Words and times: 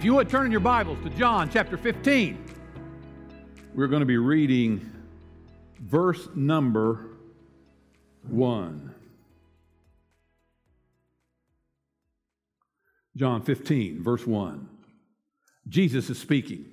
If 0.00 0.06
you 0.06 0.14
would 0.14 0.30
turn 0.30 0.46
in 0.46 0.50
your 0.50 0.62
Bibles 0.62 0.96
to 1.04 1.10
John 1.10 1.50
chapter 1.50 1.76
15, 1.76 2.42
we're 3.74 3.86
going 3.86 4.00
to 4.00 4.06
be 4.06 4.16
reading 4.16 4.90
verse 5.78 6.26
number 6.34 7.18
1. 8.26 8.94
John 13.14 13.42
15, 13.42 14.02
verse 14.02 14.26
1. 14.26 14.70
Jesus 15.68 16.08
is 16.08 16.18
speaking. 16.18 16.64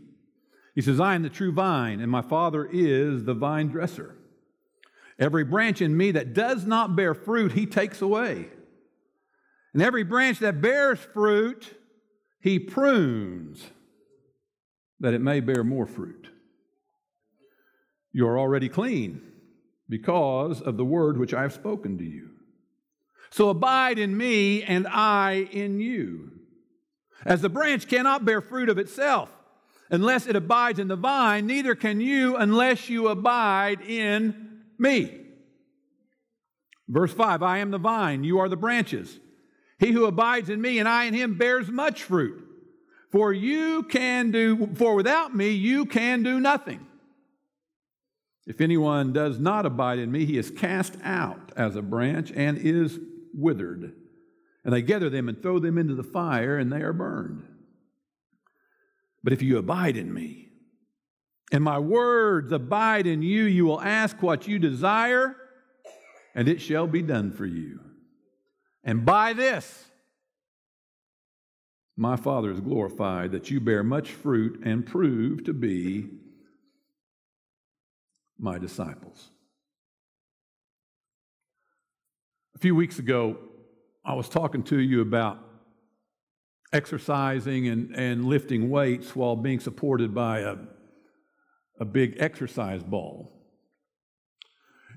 He 0.73 0.81
says, 0.81 1.01
I 1.01 1.13
am 1.13 1.23
the 1.23 1.29
true 1.29 1.51
vine, 1.51 1.99
and 1.99 2.09
my 2.09 2.21
Father 2.21 2.63
is 2.71 3.25
the 3.25 3.33
vine 3.33 3.67
dresser. 3.67 4.15
Every 5.19 5.43
branch 5.43 5.81
in 5.81 5.97
me 5.97 6.11
that 6.11 6.33
does 6.33 6.65
not 6.65 6.95
bear 6.95 7.13
fruit, 7.13 7.51
he 7.51 7.65
takes 7.65 8.01
away. 8.01 8.47
And 9.73 9.81
every 9.83 10.03
branch 10.03 10.39
that 10.39 10.61
bears 10.61 10.99
fruit, 10.99 11.73
he 12.39 12.59
prunes 12.59 13.65
that 14.99 15.13
it 15.13 15.21
may 15.21 15.39
bear 15.39 15.63
more 15.63 15.85
fruit. 15.85 16.29
You 18.11 18.27
are 18.27 18.39
already 18.39 18.69
clean 18.69 19.21
because 19.89 20.61
of 20.61 20.77
the 20.77 20.85
word 20.85 21.17
which 21.17 21.33
I 21.33 21.43
have 21.43 21.53
spoken 21.53 21.97
to 21.97 22.03
you. 22.03 22.29
So 23.29 23.49
abide 23.49 23.99
in 23.99 24.17
me, 24.17 24.63
and 24.63 24.87
I 24.87 25.47
in 25.51 25.79
you. 25.79 26.31
As 27.25 27.41
the 27.41 27.49
branch 27.49 27.87
cannot 27.87 28.25
bear 28.25 28.41
fruit 28.41 28.69
of 28.69 28.77
itself 28.77 29.29
unless 29.89 30.27
it 30.27 30.35
abides 30.35 30.79
in 30.79 30.87
the 30.87 30.95
vine, 30.95 31.45
neither 31.45 31.75
can 31.75 31.99
you 31.99 32.35
unless 32.37 32.89
you 32.89 33.07
abide 33.07 33.81
in 33.81 34.61
me. 34.77 35.21
Verse 36.87 37.13
5 37.13 37.43
I 37.43 37.57
am 37.57 37.71
the 37.71 37.77
vine, 37.77 38.23
you 38.23 38.39
are 38.39 38.49
the 38.49 38.55
branches. 38.55 39.19
He 39.79 39.91
who 39.91 40.05
abides 40.05 40.49
in 40.49 40.61
me 40.61 40.79
and 40.79 40.87
I 40.87 41.05
in 41.05 41.13
him 41.13 41.37
bears 41.37 41.69
much 41.69 42.03
fruit. 42.03 42.43
For 43.11 43.31
you 43.31 43.83
can 43.83 44.31
do, 44.31 44.69
for 44.75 44.95
without 44.95 45.35
me 45.35 45.51
you 45.51 45.85
can 45.85 46.23
do 46.23 46.39
nothing. 46.39 46.85
If 48.45 48.61
anyone 48.61 49.13
does 49.13 49.39
not 49.39 49.65
abide 49.65 49.99
in 49.99 50.11
me, 50.11 50.25
he 50.25 50.37
is 50.37 50.49
cast 50.49 50.95
out 51.03 51.51
as 51.55 51.75
a 51.75 51.81
branch 51.81 52.31
and 52.33 52.57
is 52.57 52.97
withered. 53.33 53.93
And 54.63 54.73
they 54.73 54.81
gather 54.81 55.09
them 55.09 55.29
and 55.29 55.41
throw 55.41 55.59
them 55.59 55.77
into 55.77 55.95
the 55.95 56.03
fire, 56.03 56.57
and 56.57 56.71
they 56.71 56.81
are 56.81 56.93
burned. 56.93 57.45
But 59.23 59.33
if 59.33 59.41
you 59.41 59.57
abide 59.57 59.97
in 59.97 60.13
me, 60.13 60.49
and 61.51 61.63
my 61.63 61.79
words 61.79 62.51
abide 62.51 63.07
in 63.07 63.21
you, 63.21 63.43
you 63.43 63.65
will 63.65 63.81
ask 63.81 64.21
what 64.21 64.47
you 64.47 64.59
desire, 64.59 65.35
and 66.35 66.47
it 66.47 66.61
shall 66.61 66.87
be 66.87 67.01
done 67.01 67.31
for 67.31 67.45
you. 67.45 67.79
And 68.87 69.05
by 69.05 69.33
this, 69.33 69.83
my 71.97 72.15
Father 72.15 72.49
is 72.51 72.61
glorified 72.61 73.33
that 73.33 73.51
you 73.51 73.59
bear 73.59 73.83
much 73.83 74.11
fruit 74.11 74.61
and 74.63 74.85
prove 74.85 75.43
to 75.43 75.53
be 75.53 76.07
my 78.39 78.57
disciples. 78.57 79.29
A 82.55 82.59
few 82.59 82.75
weeks 82.75 82.97
ago, 82.97 83.37
I 84.05 84.13
was 84.13 84.29
talking 84.29 84.63
to 84.63 84.79
you 84.79 85.01
about 85.01 85.39
exercising 86.71 87.67
and, 87.67 87.93
and 87.93 88.23
lifting 88.23 88.69
weights 88.69 89.17
while 89.17 89.35
being 89.35 89.59
supported 89.59 90.15
by 90.15 90.39
a, 90.39 90.55
a 91.77 91.83
big 91.85 92.15
exercise 92.19 92.83
ball. 92.83 93.33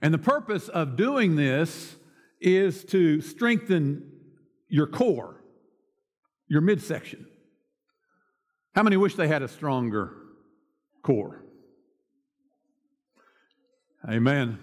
And 0.01 0.15
the 0.15 0.19
purpose 0.19 0.69
of 0.69 0.97
doing 0.97 1.35
this 1.35 1.97
is 2.41 2.85
to 2.87 3.21
strengthen 3.21 4.11
your 4.69 4.87
core, 4.87 5.43
your 6.49 6.61
midsection. 6.61 7.27
How 8.75 8.83
many 8.83 8.97
wish 8.97 9.17
they 9.17 9.29
had 9.29 9.43
a 9.43 9.49
stronger 9.49 10.15
core? 11.03 11.45
Amen. 14.09 14.59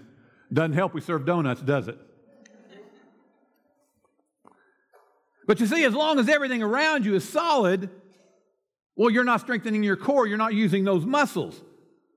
Doesn't 0.52 0.74
help 0.74 0.94
we 0.94 1.02
serve 1.02 1.26
donuts, 1.26 1.62
does 1.62 1.88
it? 1.88 1.98
But 5.46 5.60
you 5.62 5.68
see, 5.68 5.86
as 5.86 5.94
long 5.94 6.20
as 6.20 6.28
everything 6.28 6.62
around 6.62 7.06
you 7.06 7.16
is 7.16 7.28
solid, 7.28 7.90
well, 8.96 9.10
you're 9.10 9.24
not 9.24 9.40
strengthening 9.40 9.84
your 9.84 9.96
core. 9.96 10.28
You're 10.28 10.38
not 10.38 10.54
using 10.54 10.84
those 10.84 11.06
muscles 11.06 11.62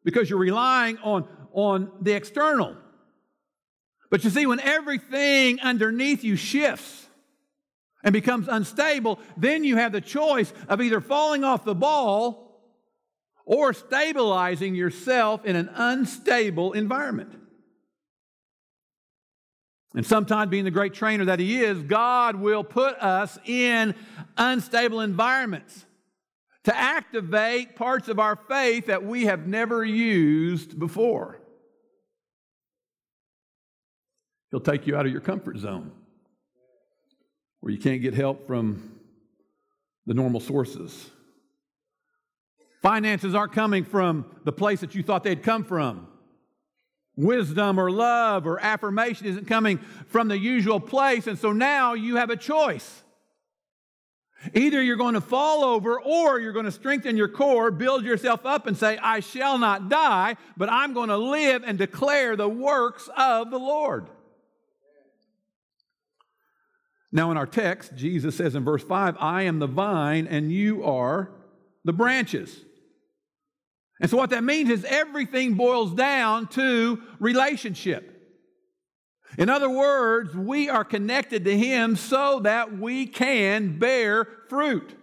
because 0.04 0.28
you're 0.28 0.38
relying 0.38 0.98
on, 0.98 1.28
on 1.52 1.92
the 2.00 2.12
external. 2.12 2.76
But 4.10 4.24
you 4.24 4.30
see, 4.30 4.44
when 4.44 4.60
everything 4.60 5.60
underneath 5.60 6.24
you 6.24 6.36
shifts 6.36 7.06
and 8.02 8.12
becomes 8.12 8.48
unstable, 8.48 9.20
then 9.36 9.62
you 9.62 9.76
have 9.76 9.92
the 9.92 10.00
choice 10.00 10.52
of 10.68 10.80
either 10.80 11.00
falling 11.00 11.44
off 11.44 11.64
the 11.64 11.74
ball 11.74 12.60
or 13.44 13.72
stabilizing 13.72 14.74
yourself 14.74 15.44
in 15.44 15.56
an 15.56 15.70
unstable 15.74 16.72
environment. 16.72 17.34
And 19.94 20.06
sometimes, 20.06 20.50
being 20.50 20.64
the 20.64 20.70
great 20.70 20.94
trainer 20.94 21.24
that 21.26 21.40
He 21.40 21.60
is, 21.60 21.82
God 21.82 22.36
will 22.36 22.62
put 22.62 22.96
us 22.96 23.38
in 23.44 23.94
unstable 24.36 25.00
environments 25.00 25.84
to 26.64 26.76
activate 26.76 27.74
parts 27.74 28.08
of 28.08 28.18
our 28.18 28.36
faith 28.36 28.86
that 28.86 29.04
we 29.04 29.24
have 29.24 29.46
never 29.46 29.84
used 29.84 30.78
before. 30.78 31.39
He'll 34.50 34.60
take 34.60 34.86
you 34.86 34.96
out 34.96 35.06
of 35.06 35.12
your 35.12 35.20
comfort 35.20 35.58
zone 35.58 35.92
where 37.60 37.72
you 37.72 37.78
can't 37.78 38.02
get 38.02 38.14
help 38.14 38.46
from 38.46 38.98
the 40.06 40.14
normal 40.14 40.40
sources. 40.40 41.10
Finances 42.82 43.34
aren't 43.34 43.52
coming 43.52 43.84
from 43.84 44.24
the 44.44 44.52
place 44.52 44.80
that 44.80 44.94
you 44.94 45.02
thought 45.02 45.22
they'd 45.22 45.42
come 45.42 45.64
from. 45.64 46.08
Wisdom 47.16 47.78
or 47.78 47.90
love 47.90 48.46
or 48.46 48.58
affirmation 48.60 49.26
isn't 49.26 49.46
coming 49.46 49.78
from 50.06 50.28
the 50.28 50.38
usual 50.38 50.80
place, 50.80 51.26
and 51.26 51.38
so 51.38 51.52
now 51.52 51.92
you 51.92 52.16
have 52.16 52.30
a 52.30 52.36
choice. 52.36 53.02
Either 54.54 54.80
you're 54.80 54.96
going 54.96 55.12
to 55.12 55.20
fall 55.20 55.62
over 55.62 56.00
or 56.00 56.40
you're 56.40 56.54
going 56.54 56.64
to 56.64 56.72
strengthen 56.72 57.14
your 57.14 57.28
core, 57.28 57.70
build 57.70 58.04
yourself 58.04 58.46
up, 58.46 58.66
and 58.66 58.74
say, 58.74 58.96
I 58.96 59.20
shall 59.20 59.58
not 59.58 59.90
die, 59.90 60.36
but 60.56 60.72
I'm 60.72 60.94
going 60.94 61.10
to 61.10 61.18
live 61.18 61.62
and 61.62 61.76
declare 61.76 62.36
the 62.36 62.48
works 62.48 63.10
of 63.14 63.50
the 63.50 63.58
Lord. 63.58 64.08
Now, 67.12 67.30
in 67.30 67.36
our 67.36 67.46
text, 67.46 67.94
Jesus 67.96 68.36
says 68.36 68.54
in 68.54 68.64
verse 68.64 68.84
5, 68.84 69.16
I 69.18 69.42
am 69.42 69.58
the 69.58 69.66
vine 69.66 70.26
and 70.28 70.52
you 70.52 70.84
are 70.84 71.30
the 71.84 71.92
branches. 71.92 72.64
And 74.00 74.10
so, 74.10 74.16
what 74.16 74.30
that 74.30 74.44
means 74.44 74.70
is 74.70 74.84
everything 74.84 75.54
boils 75.54 75.92
down 75.94 76.46
to 76.48 77.02
relationship. 77.18 78.16
In 79.38 79.48
other 79.48 79.68
words, 79.68 80.34
we 80.34 80.68
are 80.68 80.84
connected 80.84 81.44
to 81.44 81.56
Him 81.56 81.96
so 81.96 82.40
that 82.40 82.78
we 82.78 83.06
can 83.06 83.78
bear 83.78 84.26
fruit. 84.48 84.94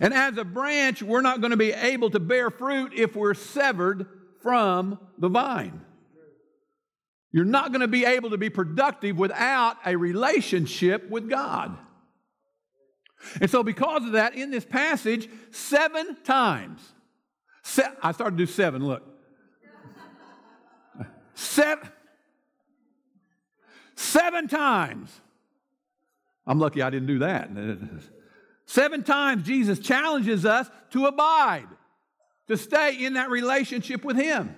And 0.00 0.14
as 0.14 0.38
a 0.38 0.44
branch, 0.44 1.02
we're 1.02 1.20
not 1.20 1.40
going 1.40 1.50
to 1.50 1.56
be 1.56 1.72
able 1.72 2.10
to 2.10 2.20
bear 2.20 2.50
fruit 2.50 2.92
if 2.94 3.16
we're 3.16 3.34
severed 3.34 4.06
from 4.42 4.98
the 5.18 5.28
vine. 5.28 5.80
You're 7.32 7.44
not 7.44 7.70
going 7.70 7.80
to 7.80 7.88
be 7.88 8.04
able 8.04 8.30
to 8.30 8.38
be 8.38 8.50
productive 8.50 9.16
without 9.16 9.76
a 9.86 9.96
relationship 9.96 11.08
with 11.08 11.28
God. 11.28 11.78
And 13.40 13.50
so, 13.50 13.62
because 13.62 14.04
of 14.04 14.12
that, 14.12 14.34
in 14.34 14.50
this 14.50 14.64
passage, 14.64 15.28
seven 15.50 16.16
times, 16.24 16.80
Se- 17.62 17.92
I 18.02 18.12
started 18.12 18.36
to 18.36 18.46
do 18.46 18.50
seven, 18.50 18.84
look. 18.84 19.02
Seven. 21.34 21.88
Seven 23.94 24.48
times. 24.48 25.20
I'm 26.46 26.58
lucky 26.58 26.82
I 26.82 26.90
didn't 26.90 27.06
do 27.06 27.20
that. 27.20 27.50
Seven 28.66 29.02
times 29.02 29.44
Jesus 29.44 29.78
challenges 29.78 30.44
us 30.44 30.70
to 30.90 31.06
abide, 31.06 31.68
to 32.48 32.56
stay 32.56 33.04
in 33.04 33.14
that 33.14 33.30
relationship 33.30 34.04
with 34.04 34.16
Him. 34.16 34.54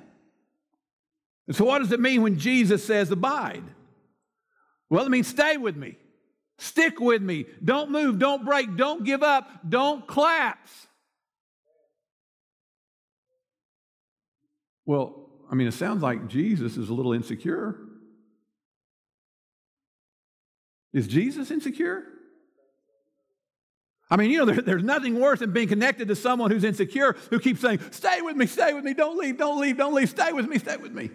So, 1.52 1.64
what 1.64 1.81
does 1.81 1.93
it 1.93 2.00
mean 2.00 2.22
when 2.22 2.38
Jesus 2.38 2.84
says 2.84 3.10
abide? 3.10 3.64
Well, 4.90 5.04
it 5.04 5.10
means 5.10 5.26
stay 5.26 5.56
with 5.56 5.76
me, 5.76 5.96
stick 6.58 7.00
with 7.00 7.22
me, 7.22 7.46
don't 7.64 7.90
move, 7.90 8.19
don't 8.19 8.44
break, 8.44 8.76
don't 8.76 9.04
give 9.04 9.22
up, 9.22 9.49
don't 9.69 10.06
collapse. 10.06 10.87
Well, 14.84 15.31
I 15.50 15.54
mean, 15.54 15.66
it 15.66 15.75
sounds 15.75 16.02
like 16.02 16.28
Jesus 16.28 16.76
is 16.76 16.88
a 16.88 16.94
little 16.94 17.12
insecure. 17.12 17.78
Is 20.93 21.06
Jesus 21.06 21.50
insecure? 21.50 22.05
I 24.10 24.16
mean, 24.16 24.31
you 24.31 24.38
know, 24.38 24.44
there, 24.44 24.60
there's 24.60 24.82
nothing 24.82 25.19
worse 25.19 25.38
than 25.38 25.52
being 25.52 25.69
connected 25.69 26.08
to 26.08 26.16
someone 26.16 26.50
who's 26.50 26.64
insecure 26.64 27.16
who 27.31 27.40
keeps 27.40 27.60
saying, 27.60 27.81
Stay 27.93 28.20
with 28.20 28.37
me, 28.37 28.46
stay 28.46 28.75
with 28.75 28.84
me, 28.84 28.93
don't 28.93 29.16
leave, 29.16 29.38
don't 29.38 29.58
leave, 29.58 29.78
don't 29.78 29.94
leave, 29.94 30.10
stay 30.10 30.32
with 30.32 30.46
me, 30.46 30.58
stay 30.58 30.76
with 30.76 30.93
me. 30.93 31.10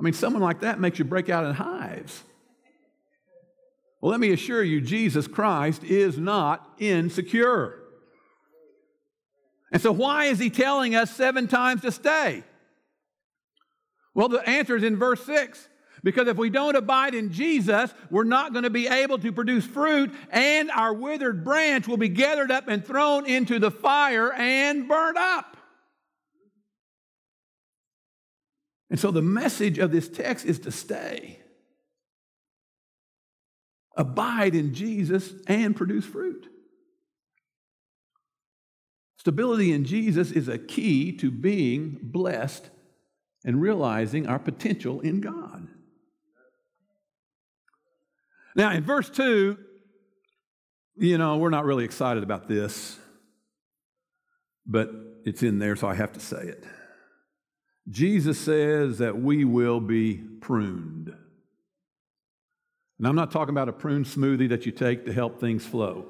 I 0.00 0.02
mean, 0.02 0.14
someone 0.14 0.42
like 0.42 0.60
that 0.60 0.80
makes 0.80 0.98
you 0.98 1.04
break 1.04 1.28
out 1.28 1.44
in 1.44 1.52
hives. 1.52 2.24
Well, 4.00 4.10
let 4.10 4.18
me 4.18 4.32
assure 4.32 4.64
you, 4.64 4.80
Jesus 4.80 5.28
Christ 5.28 5.84
is 5.84 6.16
not 6.16 6.66
insecure. 6.78 7.76
And 9.70 9.82
so, 9.82 9.92
why 9.92 10.24
is 10.24 10.38
he 10.38 10.48
telling 10.48 10.94
us 10.94 11.14
seven 11.14 11.48
times 11.48 11.82
to 11.82 11.92
stay? 11.92 12.42
Well, 14.14 14.30
the 14.30 14.48
answer 14.48 14.74
is 14.74 14.82
in 14.82 14.96
verse 14.96 15.22
6. 15.24 15.68
Because 16.02 16.28
if 16.28 16.38
we 16.38 16.48
don't 16.48 16.76
abide 16.76 17.14
in 17.14 17.30
Jesus, 17.30 17.92
we're 18.10 18.24
not 18.24 18.54
going 18.54 18.62
to 18.62 18.70
be 18.70 18.88
able 18.88 19.18
to 19.18 19.32
produce 19.32 19.66
fruit, 19.66 20.10
and 20.30 20.70
our 20.70 20.94
withered 20.94 21.44
branch 21.44 21.86
will 21.86 21.98
be 21.98 22.08
gathered 22.08 22.50
up 22.50 22.68
and 22.68 22.82
thrown 22.82 23.26
into 23.26 23.58
the 23.58 23.70
fire 23.70 24.32
and 24.32 24.88
burnt 24.88 25.18
up. 25.18 25.58
And 28.90 28.98
so 28.98 29.10
the 29.10 29.22
message 29.22 29.78
of 29.78 29.92
this 29.92 30.08
text 30.08 30.44
is 30.44 30.58
to 30.60 30.72
stay. 30.72 31.38
Abide 33.96 34.54
in 34.54 34.74
Jesus 34.74 35.32
and 35.46 35.76
produce 35.76 36.04
fruit. 36.04 36.48
Stability 39.16 39.72
in 39.72 39.84
Jesus 39.84 40.32
is 40.32 40.48
a 40.48 40.58
key 40.58 41.12
to 41.18 41.30
being 41.30 41.98
blessed 42.02 42.70
and 43.44 43.60
realizing 43.60 44.26
our 44.26 44.38
potential 44.38 45.00
in 45.00 45.20
God. 45.20 45.68
Now, 48.56 48.72
in 48.72 48.82
verse 48.82 49.08
2, 49.10 49.58
you 50.96 51.18
know, 51.18 51.36
we're 51.36 51.50
not 51.50 51.64
really 51.64 51.84
excited 51.84 52.22
about 52.22 52.48
this, 52.48 52.98
but 54.66 54.90
it's 55.24 55.42
in 55.42 55.58
there, 55.58 55.76
so 55.76 55.86
I 55.86 55.94
have 55.94 56.12
to 56.14 56.20
say 56.20 56.42
it. 56.42 56.64
Jesus 57.90 58.38
says 58.38 58.98
that 58.98 59.20
we 59.20 59.44
will 59.44 59.80
be 59.80 60.14
pruned. 60.14 61.12
And 62.98 63.06
I'm 63.06 63.16
not 63.16 63.30
talking 63.30 63.50
about 63.50 63.68
a 63.68 63.72
prune 63.72 64.04
smoothie 64.04 64.48
that 64.50 64.66
you 64.66 64.72
take 64.72 65.06
to 65.06 65.12
help 65.12 65.40
things 65.40 65.64
flow. 65.64 66.06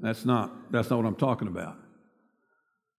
That's 0.00 0.24
not, 0.24 0.72
that's 0.72 0.90
not 0.90 0.96
what 0.96 1.06
I'm 1.06 1.14
talking 1.14 1.48
about. 1.48 1.76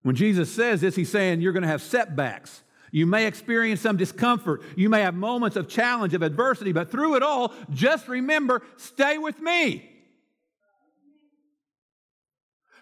When 0.03 0.15
Jesus 0.15 0.51
says 0.51 0.81
this, 0.81 0.95
he's 0.95 1.11
saying 1.11 1.41
you're 1.41 1.53
going 1.53 1.63
to 1.63 1.69
have 1.69 1.81
setbacks. 1.81 2.63
You 2.91 3.05
may 3.05 3.27
experience 3.27 3.81
some 3.81 3.97
discomfort. 3.97 4.61
You 4.75 4.89
may 4.89 5.01
have 5.01 5.13
moments 5.13 5.55
of 5.55 5.67
challenge, 5.67 6.13
of 6.13 6.21
adversity, 6.21 6.71
but 6.71 6.91
through 6.91 7.15
it 7.15 7.23
all, 7.23 7.53
just 7.69 8.07
remember 8.07 8.63
stay 8.77 9.17
with 9.17 9.39
me. 9.39 9.90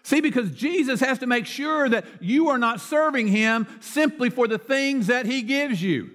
See, 0.02 0.20
because 0.20 0.50
Jesus 0.52 1.00
has 1.00 1.18
to 1.18 1.26
make 1.26 1.46
sure 1.46 1.88
that 1.88 2.04
you 2.20 2.48
are 2.48 2.58
not 2.58 2.80
serving 2.80 3.28
him 3.28 3.66
simply 3.80 4.30
for 4.30 4.48
the 4.48 4.58
things 4.58 5.08
that 5.08 5.26
he 5.26 5.42
gives 5.42 5.82
you. 5.82 6.10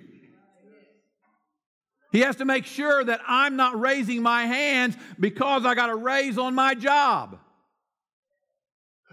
He 2.11 2.21
has 2.21 2.37
to 2.37 2.45
make 2.45 2.65
sure 2.65 3.03
that 3.03 3.19
I'm 3.27 3.57
not 3.57 3.79
raising 3.79 4.21
my 4.21 4.45
hands 4.45 4.95
because 5.19 5.65
I 5.65 5.75
got 5.75 5.89
a 5.89 5.95
raise 5.95 6.37
on 6.37 6.55
my 6.55 6.73
job. 6.73 7.39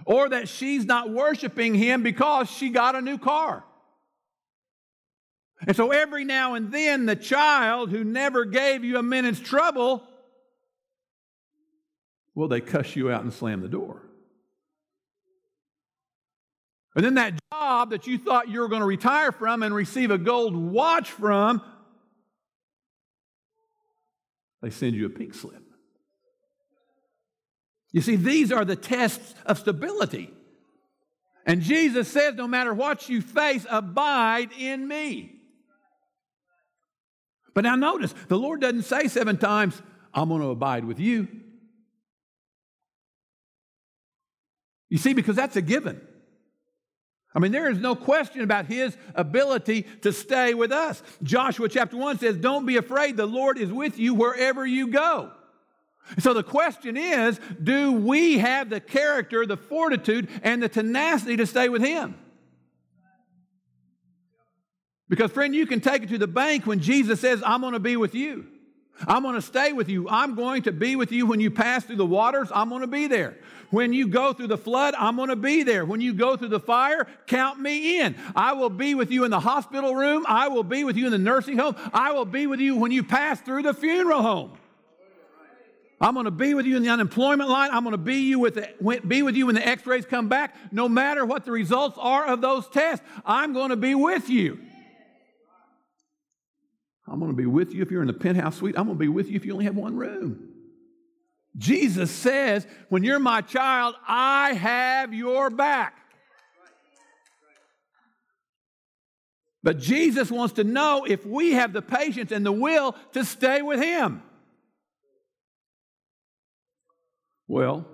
Or 0.07 0.29
that 0.29 0.49
she's 0.49 0.85
not 0.85 1.11
worshiping 1.11 1.75
him 1.75 2.03
because 2.03 2.49
she 2.49 2.71
got 2.71 2.95
a 2.95 3.01
new 3.01 3.19
car. 3.19 3.65
And 5.67 5.77
so 5.77 5.91
every 5.91 6.25
now 6.25 6.55
and 6.55 6.73
then, 6.73 7.07
the 7.07 7.17
child 7.17 7.91
who 7.91 8.03
never 8.05 8.45
gave 8.45 8.85
you 8.85 8.99
a 8.99 9.03
minute's 9.03 9.41
trouble, 9.41 10.03
well, 12.35 12.49
they 12.49 12.61
cuss 12.61 12.97
you 12.97 13.11
out 13.11 13.23
and 13.23 13.33
slam 13.33 13.61
the 13.61 13.69
door. 13.69 14.03
And 16.95 17.05
then 17.05 17.15
that 17.15 17.35
job 17.53 17.91
that 17.91 18.07
you 18.07 18.19
thought 18.19 18.49
you 18.49 18.61
were 18.61 18.69
going 18.69 18.81
to 18.81 18.87
retire 18.87 19.33
from 19.33 19.63
and 19.63 19.75
receive 19.75 20.11
a 20.11 20.19
gold 20.19 20.55
watch 20.55 21.11
from, 21.11 21.63
they 24.61 24.71
send 24.71 24.95
you 24.95 25.07
a 25.07 25.11
pink 25.11 25.35
slip. 25.35 25.63
You 27.93 28.01
see, 28.01 28.17
these 28.17 28.53
are 28.53 28.65
the 28.65 28.77
tests 28.77 29.35
of 29.47 29.59
stability. 29.59 30.33
And 31.45 31.61
Jesus 31.63 32.09
says, 32.09 32.35
no 32.35 32.47
matter 32.47 32.73
what 32.73 33.09
you 33.09 33.21
face, 33.21 33.67
abide 33.69 34.51
in 34.59 34.87
me. 34.87 35.41
But 37.55 37.65
now 37.65 37.75
notice, 37.75 38.15
the 38.29 38.39
Lord 38.39 38.61
doesn't 38.61 38.83
say 38.83 39.09
seven 39.09 39.37
times, 39.37 39.81
I'm 40.15 40.29
going 40.29 40.41
to 40.41 40.49
abide 40.49 40.85
with 40.85 41.01
you. 41.01 41.29
You 44.89 44.99
see, 44.99 45.15
because 45.15 45.37
that's 45.37 45.57
a 45.57 45.63
given. 45.63 46.01
I 47.35 47.39
mean, 47.39 47.53
there 47.53 47.71
is 47.71 47.79
no 47.79 47.95
question 47.95 48.43
about 48.43 48.67
his 48.67 48.97
ability 49.15 49.87
to 50.03 50.13
stay 50.13 50.53
with 50.55 50.71
us. 50.71 51.03
Joshua 51.23 51.69
chapter 51.69 51.97
1 51.97 52.19
says, 52.19 52.37
Don't 52.37 52.67
be 52.67 52.77
afraid, 52.77 53.17
the 53.17 53.27
Lord 53.27 53.59
is 53.59 53.73
with 53.73 53.99
you 53.99 54.15
wherever 54.15 54.67
you 54.67 54.89
go. 54.89 55.31
So 56.19 56.35
the 56.35 56.43
question 56.43 56.97
is 56.97 57.41
do 57.63 57.93
we 57.93 58.39
have 58.39 58.69
the 58.69 58.81
character, 58.81 59.47
the 59.47 59.57
fortitude, 59.57 60.29
and 60.43 60.63
the 60.63 60.69
tenacity 60.69 61.37
to 61.37 61.47
stay 61.47 61.69
with 61.69 61.83
him? 61.83 62.17
Because, 65.09 65.31
friend, 65.31 65.55
you 65.55 65.67
can 65.67 65.81
take 65.81 66.03
it 66.03 66.09
to 66.09 66.19
the 66.19 66.27
bank 66.27 66.67
when 66.67 66.81
Jesus 66.81 67.21
says, 67.21 67.43
I'm 67.45 67.61
going 67.61 67.75
to 67.75 67.79
be 67.79 67.97
with 67.97 68.15
you. 68.15 68.47
I'm 69.07 69.23
going 69.23 69.35
to 69.35 69.43
stay 69.43 69.73
with 69.73 69.89
you. 69.89 70.09
I'm 70.09 70.35
going 70.35 70.63
to 70.63 70.73
be 70.73 70.97
with 70.97 71.13
you 71.13 71.27
when 71.27 71.41
you 71.41 71.51
pass 71.51 71.85
through 71.85 71.97
the 71.97 72.07
waters. 72.07 72.49
I'm 72.55 72.69
going 72.69 72.83
to 72.83 72.87
be 72.87 73.07
there. 73.07 73.37
When 73.71 73.93
you 73.93 74.07
go 74.07 74.33
through 74.33 74.49
the 74.49 74.59
flood, 74.59 74.95
I'm 74.99 75.17
going 75.17 75.31
to 75.31 75.37
be 75.37 75.63
there. 75.63 75.85
When 75.85 76.01
you 76.01 76.13
go 76.13 76.37
through 76.37 76.49
the 76.49 76.61
fire, 76.61 77.07
count 77.27 77.59
me 77.59 78.01
in. 78.01 78.17
I 78.37 78.53
will 78.53 78.71
be 78.71 78.95
with 78.95 79.11
you 79.11 79.25
in 79.25 79.31
the 79.31 79.41
hospital 79.41 79.95
room. 79.95 80.27
I 80.29 80.49
will 80.49 80.63
be 80.63 80.85
with 80.85 80.97
you 80.97 81.07
in 81.07 81.13
the 81.13 81.19
nursing 81.19 81.57
home. 81.57 81.77
I 81.93 82.13
will 82.13 82.27
be 82.27 82.47
with 82.47 82.61
you 82.61 82.77
when 82.77 82.93
you 82.93 83.03
pass 83.03 83.41
through 83.41 83.63
the 83.63 83.73
funeral 83.73 84.21
home. 84.21 84.53
I'm 86.03 86.15
going 86.15 86.25
to 86.25 86.33
be 86.33 86.53
with 86.53 86.67
you 86.67 86.77
in 86.77 86.83
the 86.83 86.89
unemployment 86.91 87.49
line. 87.49 87.71
I'm 87.73 87.85
going 87.85 87.93
to 87.93 87.99
be, 87.99 88.17
you 88.17 88.41
with 88.41 88.57
the, 88.57 89.01
be 89.07 89.23
with 89.23 89.37
you 89.37 89.47
when 89.47 89.55
the 89.55 89.67
x 89.67 89.87
rays 89.87 90.05
come 90.05 90.29
back. 90.29 90.55
No 90.73 90.89
matter 90.89 91.25
what 91.25 91.45
the 91.45 91.53
results 91.53 91.97
are 91.99 92.27
of 92.27 92.41
those 92.41 92.67
tests, 92.69 93.05
I'm 93.25 93.53
going 93.53 93.71
to 93.71 93.77
be 93.77 93.95
with 93.95 94.29
you. 94.29 94.59
I'm 97.07 97.19
going 97.19 97.31
to 97.31 97.37
be 97.37 97.47
with 97.47 97.75
you 97.75 97.83
if 97.83 97.91
you're 97.91 98.03
in 98.03 98.07
the 98.07 98.13
penthouse 98.13 98.57
suite. 98.57 98.77
I'm 98.79 98.87
going 98.87 98.97
to 98.97 99.01
be 99.01 99.09
with 99.09 99.29
you 99.29 99.37
if 99.37 99.45
you 99.45 99.53
only 99.53 99.65
have 99.65 99.77
one 99.77 99.97
room. 99.97 100.49
Jesus 101.57 102.11
says, 102.11 102.67
when 102.89 103.03
you're 103.03 103.19
my 103.19 103.41
child, 103.43 103.95
I 104.07 104.55
have 104.55 105.13
your 105.13 105.51
back. 105.51 105.99
But 109.63 109.79
Jesus 109.79 110.31
wants 110.31 110.55
to 110.55 110.65
know 110.65 111.05
if 111.05 111.25
we 111.25 111.53
have 111.53 111.73
the 111.73 111.83
patience 111.83 112.33
and 112.33 112.45
the 112.45 112.53
will 112.53 112.97
to 113.13 113.25
stay 113.25 113.63
with 113.63 113.81
Him. 113.81 114.23
Well, 117.47 117.87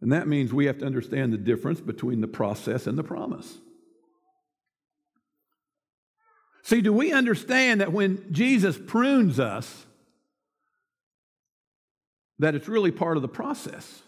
and 0.00 0.12
that 0.12 0.28
means 0.28 0.52
we 0.52 0.66
have 0.66 0.78
to 0.78 0.86
understand 0.86 1.32
the 1.32 1.38
difference 1.38 1.80
between 1.80 2.20
the 2.20 2.28
process 2.28 2.86
and 2.86 2.98
the 2.98 3.04
promise. 3.04 3.58
See, 6.66 6.80
do 6.80 6.92
we 6.92 7.12
understand 7.12 7.80
that 7.80 7.92
when 7.92 8.32
Jesus 8.32 8.76
prunes 8.76 9.38
us, 9.38 9.86
that 12.40 12.56
it's 12.56 12.66
really 12.66 12.90
part 12.90 13.16
of 13.16 13.22
the 13.22 13.28
process? 13.28 14.02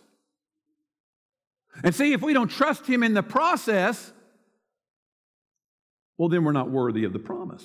And 1.85 1.95
see, 1.95 2.13
if 2.13 2.21
we 2.21 2.33
don't 2.33 2.49
trust 2.49 2.85
Him 2.85 3.05
in 3.05 3.15
the 3.15 3.23
process, 3.23 4.13
well, 6.17 6.29
then 6.29 6.43
we're 6.43 6.51
not 6.51 6.69
worthy 6.69 7.05
of 7.05 7.13
the 7.13 7.21
promise. 7.21 7.65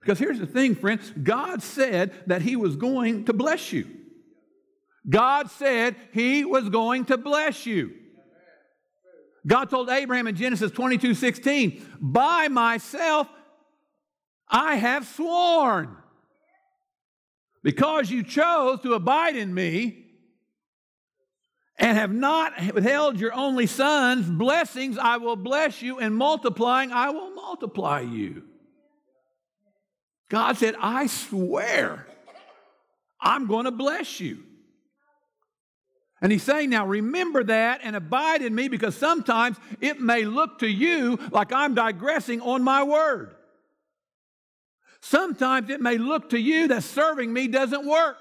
Because 0.00 0.18
here's 0.18 0.40
the 0.40 0.46
thing, 0.46 0.74
friends 0.74 1.12
God 1.22 1.62
said 1.62 2.12
that 2.26 2.42
He 2.42 2.56
was 2.56 2.74
going 2.74 3.26
to 3.26 3.32
bless 3.32 3.72
you. 3.72 3.86
God 5.08 5.52
said 5.52 5.94
He 6.10 6.44
was 6.44 6.68
going 6.68 7.04
to 7.04 7.16
bless 7.16 7.64
you. 7.64 7.92
God 9.46 9.70
told 9.70 9.88
Abraham 9.88 10.26
in 10.26 10.34
Genesis 10.34 10.70
22 10.72 11.14
16, 11.14 11.98
By 12.00 12.48
myself 12.48 13.28
I 14.48 14.76
have 14.76 15.06
sworn. 15.06 15.96
Because 17.62 18.10
you 18.10 18.22
chose 18.22 18.80
to 18.82 18.94
abide 18.94 19.34
in 19.34 19.52
me 19.52 20.04
and 21.78 21.98
have 21.98 22.12
not 22.12 22.52
withheld 22.72 23.18
your 23.18 23.34
only 23.34 23.66
son's 23.66 24.30
blessings, 24.30 24.96
I 24.98 25.16
will 25.16 25.36
bless 25.36 25.82
you, 25.82 25.98
and 25.98 26.14
multiplying, 26.14 26.92
I 26.92 27.10
will 27.10 27.30
multiply 27.32 28.00
you. 28.00 28.44
God 30.28 30.56
said, 30.56 30.74
I 30.80 31.06
swear 31.06 32.06
I'm 33.20 33.46
going 33.46 33.64
to 33.64 33.72
bless 33.72 34.20
you. 34.20 34.44
And 36.22 36.32
he's 36.32 36.42
saying, 36.42 36.70
now 36.70 36.86
remember 36.86 37.44
that 37.44 37.80
and 37.82 37.94
abide 37.94 38.40
in 38.42 38.54
me 38.54 38.68
because 38.68 38.96
sometimes 38.96 39.58
it 39.80 40.00
may 40.00 40.24
look 40.24 40.60
to 40.60 40.68
you 40.68 41.18
like 41.30 41.52
I'm 41.52 41.74
digressing 41.74 42.40
on 42.40 42.62
my 42.62 42.82
word. 42.82 43.34
Sometimes 45.00 45.68
it 45.68 45.80
may 45.80 45.98
look 45.98 46.30
to 46.30 46.38
you 46.38 46.68
that 46.68 46.82
serving 46.82 47.32
me 47.32 47.48
doesn't 47.48 47.86
work. 47.86 48.16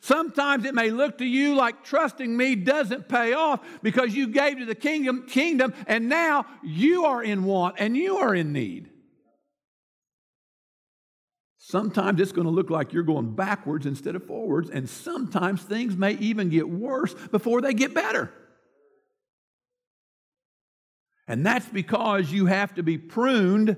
Sometimes 0.00 0.64
it 0.64 0.74
may 0.74 0.90
look 0.90 1.18
to 1.18 1.24
you 1.24 1.56
like 1.56 1.82
trusting 1.82 2.36
me 2.36 2.54
doesn't 2.54 3.08
pay 3.08 3.32
off 3.32 3.60
because 3.82 4.14
you 4.14 4.28
gave 4.28 4.58
to 4.58 4.64
the 4.64 4.74
kingdom, 4.74 5.26
kingdom 5.26 5.74
and 5.86 6.08
now 6.08 6.46
you 6.62 7.04
are 7.04 7.22
in 7.22 7.42
want 7.42 7.76
and 7.78 7.96
you 7.96 8.18
are 8.18 8.34
in 8.34 8.52
need. 8.52 8.90
Sometimes 11.70 12.18
it's 12.18 12.32
going 12.32 12.46
to 12.46 12.50
look 12.50 12.70
like 12.70 12.94
you're 12.94 13.02
going 13.02 13.34
backwards 13.34 13.84
instead 13.84 14.16
of 14.16 14.24
forwards, 14.24 14.70
and 14.70 14.88
sometimes 14.88 15.62
things 15.62 15.98
may 15.98 16.12
even 16.12 16.48
get 16.48 16.66
worse 16.66 17.12
before 17.12 17.60
they 17.60 17.74
get 17.74 17.92
better. 17.92 18.32
And 21.26 21.44
that's 21.44 21.68
because 21.68 22.32
you 22.32 22.46
have 22.46 22.74
to 22.76 22.82
be 22.82 22.96
pruned 22.96 23.76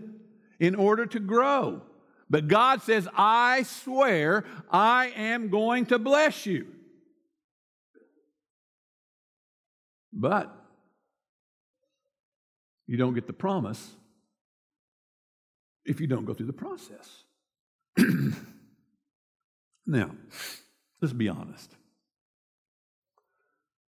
in 0.61 0.77
order 0.77 1.05
to 1.05 1.19
grow. 1.19 1.83
But 2.29 2.47
God 2.47 2.81
says, 2.83 3.09
I 3.17 3.65
swear 3.65 4.45
I 4.71 5.09
am 5.17 5.49
going 5.49 5.87
to 5.87 5.99
bless 5.99 6.47
you. 6.47 6.69
But 10.13 10.55
you 12.87 12.97
don't 12.97 13.15
get 13.15 13.27
the 13.27 13.33
promise 13.33 13.85
if 15.85 16.01
you 16.01 16.07
don't 16.07 16.25
go 16.25 16.35
through 16.35 16.47
the 16.47 16.53
process. 16.53 17.25
now, 19.87 20.11
let's 21.01 21.13
be 21.13 21.29
honest. 21.29 21.75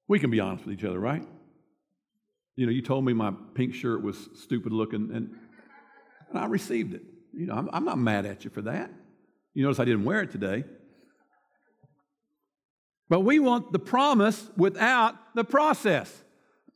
We 0.07 0.19
can 0.19 0.29
be 0.29 0.39
honest 0.39 0.65
with 0.65 0.77
each 0.77 0.83
other, 0.83 0.99
right? 0.99 1.25
You 2.55 2.65
know, 2.65 2.71
you 2.71 2.81
told 2.81 3.05
me 3.05 3.13
my 3.13 3.33
pink 3.53 3.73
shirt 3.73 4.03
was 4.03 4.29
stupid 4.35 4.73
looking, 4.73 5.09
and, 5.13 5.35
and 6.29 6.37
I 6.37 6.45
received 6.45 6.93
it. 6.93 7.01
You 7.33 7.47
know, 7.47 7.53
I'm, 7.55 7.69
I'm 7.71 7.85
not 7.85 7.97
mad 7.97 8.25
at 8.25 8.43
you 8.43 8.49
for 8.49 8.61
that. 8.63 8.91
You 9.53 9.63
notice 9.63 9.79
I 9.79 9.85
didn't 9.85 10.03
wear 10.03 10.21
it 10.21 10.31
today. 10.31 10.63
But 13.09 13.21
we 13.21 13.39
want 13.39 13.73
the 13.73 13.79
promise 13.79 14.49
without 14.55 15.15
the 15.35 15.43
process. 15.43 16.23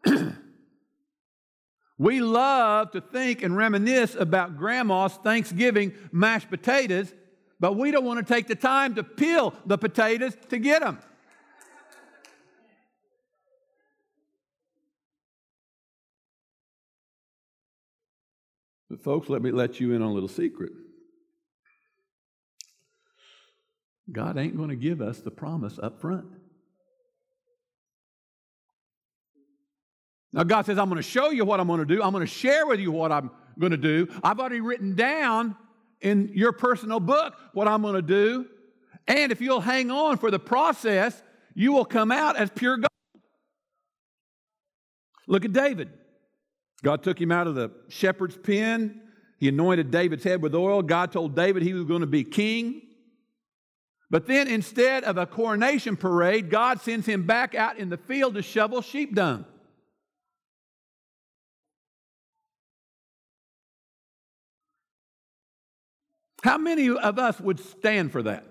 we 1.98 2.20
love 2.20 2.92
to 2.92 3.02
think 3.02 3.42
and 3.42 3.56
reminisce 3.56 4.16
about 4.16 4.58
grandma's 4.58 5.14
Thanksgiving 5.14 5.94
mashed 6.12 6.50
potatoes, 6.50 7.14
but 7.60 7.78
we 7.78 7.92
don't 7.92 8.04
want 8.04 8.26
to 8.26 8.34
take 8.34 8.48
the 8.48 8.56
time 8.56 8.96
to 8.96 9.04
peel 9.04 9.54
the 9.66 9.78
potatoes 9.78 10.36
to 10.50 10.58
get 10.58 10.82
them. 10.82 11.00
But, 18.90 19.04
folks, 19.04 19.30
let 19.30 19.42
me 19.42 19.52
let 19.52 19.80
you 19.80 19.94
in 19.94 20.02
on 20.02 20.10
a 20.10 20.14
little 20.14 20.30
secret. 20.30 20.72
God 24.12 24.38
ain't 24.38 24.56
going 24.56 24.70
to 24.70 24.76
give 24.76 25.02
us 25.02 25.20
the 25.20 25.32
promise 25.32 25.80
up 25.82 26.00
front. 26.00 26.28
Now, 30.36 30.44
God 30.44 30.66
says, 30.66 30.78
I'm 30.78 30.90
going 30.90 31.02
to 31.02 31.10
show 31.10 31.30
you 31.30 31.46
what 31.46 31.62
I'm 31.62 31.68
going 31.68 31.80
to 31.80 31.86
do. 31.86 32.04
I'm 32.04 32.12
going 32.12 32.26
to 32.26 32.32
share 32.32 32.68
with 32.68 32.82
you 32.82 32.92
what 32.92 33.10
I'm 33.10 33.32
going 33.58 33.72
to 33.72 33.78
do. 33.78 34.10
I've 34.22 34.38
already 34.38 34.60
written 34.60 34.94
down 34.94 35.56
in 36.02 36.30
your 36.34 36.52
personal 36.52 37.00
book 37.00 37.36
what 37.54 37.70
I'm 37.70 37.82
going 37.82 37.96
to 37.96 38.02
do. 38.02 38.46
And 39.08 39.32
if 39.32 39.40
you'll 39.40 39.62
hang 39.62 39.92
on 39.92 40.18
for 40.18 40.30
the 40.30 40.40
process, 40.40 41.24
you 41.54 41.72
will 41.72 41.86
come 41.86 42.12
out 42.12 42.36
as 42.36 42.50
pure 42.50 42.76
gold. 42.76 42.90
Look 45.26 45.46
at 45.46 45.54
David. 45.54 45.90
God 46.84 47.02
took 47.02 47.20
him 47.20 47.32
out 47.32 47.48
of 47.48 47.56
the 47.56 47.72
shepherd's 47.88 48.36
pen. 48.38 49.02
He 49.40 49.48
anointed 49.48 49.90
David's 49.90 50.26
head 50.26 50.42
with 50.42 50.54
oil. 50.54 50.82
God 50.82 51.14
told 51.14 51.34
David 51.34 51.64
he 51.64 51.74
was 51.74 51.86
going 51.86 52.02
to 52.02 52.08
be 52.08 52.26
king. 52.26 52.82
But 54.10 54.28
then 54.28 54.50
instead 54.50 55.06
of 55.06 55.18
a 55.18 55.26
coronation 55.26 55.96
parade, 55.96 56.50
God 56.50 56.82
sends 56.82 57.06
him 57.06 57.26
back 57.26 57.56
out 57.56 57.78
in 57.78 57.88
the 57.88 57.98
field 57.98 58.36
to 58.36 58.42
shovel 58.42 58.82
sheep 58.82 59.16
dung. 59.16 59.46
How 66.46 66.60
many 66.60 66.92
of 66.92 67.18
us 67.18 67.40
would 67.40 67.60
stand 67.60 68.12
for 68.12 68.22
that? 68.22 68.46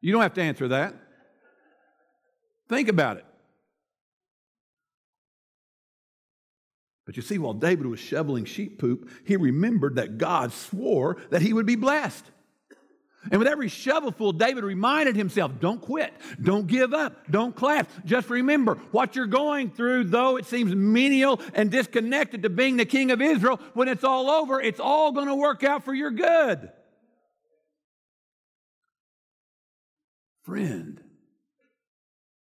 You 0.00 0.10
don't 0.10 0.22
have 0.22 0.34
to 0.34 0.42
answer 0.42 0.66
that. 0.66 0.96
Think 2.68 2.88
about 2.88 3.18
it. 3.18 3.24
But 7.04 7.14
you 7.14 7.22
see, 7.22 7.38
while 7.38 7.54
David 7.54 7.86
was 7.86 8.00
shoveling 8.00 8.44
sheep 8.44 8.80
poop, 8.80 9.08
he 9.24 9.36
remembered 9.36 9.94
that 9.94 10.18
God 10.18 10.52
swore 10.52 11.18
that 11.30 11.42
he 11.42 11.52
would 11.52 11.64
be 11.64 11.76
blessed. 11.76 12.24
And 13.30 13.38
with 13.38 13.48
every 13.48 13.68
shovelful, 13.68 14.32
David 14.32 14.64
reminded 14.64 15.16
himself 15.16 15.52
don't 15.60 15.80
quit, 15.80 16.12
don't 16.40 16.66
give 16.66 16.94
up, 16.94 17.30
don't 17.30 17.54
collapse. 17.54 17.92
Just 18.04 18.30
remember 18.30 18.74
what 18.92 19.16
you're 19.16 19.26
going 19.26 19.70
through, 19.70 20.04
though 20.04 20.36
it 20.36 20.46
seems 20.46 20.74
menial 20.74 21.40
and 21.54 21.70
disconnected 21.70 22.42
to 22.42 22.50
being 22.50 22.76
the 22.76 22.84
king 22.84 23.10
of 23.10 23.20
Israel, 23.20 23.60
when 23.74 23.88
it's 23.88 24.04
all 24.04 24.30
over, 24.30 24.60
it's 24.60 24.80
all 24.80 25.12
going 25.12 25.28
to 25.28 25.34
work 25.34 25.64
out 25.64 25.84
for 25.84 25.94
your 25.94 26.10
good. 26.10 26.70
Friend, 30.44 31.00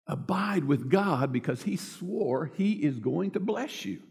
abide 0.07 0.63
with 0.63 0.89
God 0.89 1.31
because 1.31 1.61
he 1.61 1.77
swore 1.77 2.51
he 2.55 2.73
is 2.73 2.99
going 2.99 3.31
to 3.31 3.39
bless 3.39 3.85
you. 3.85 4.01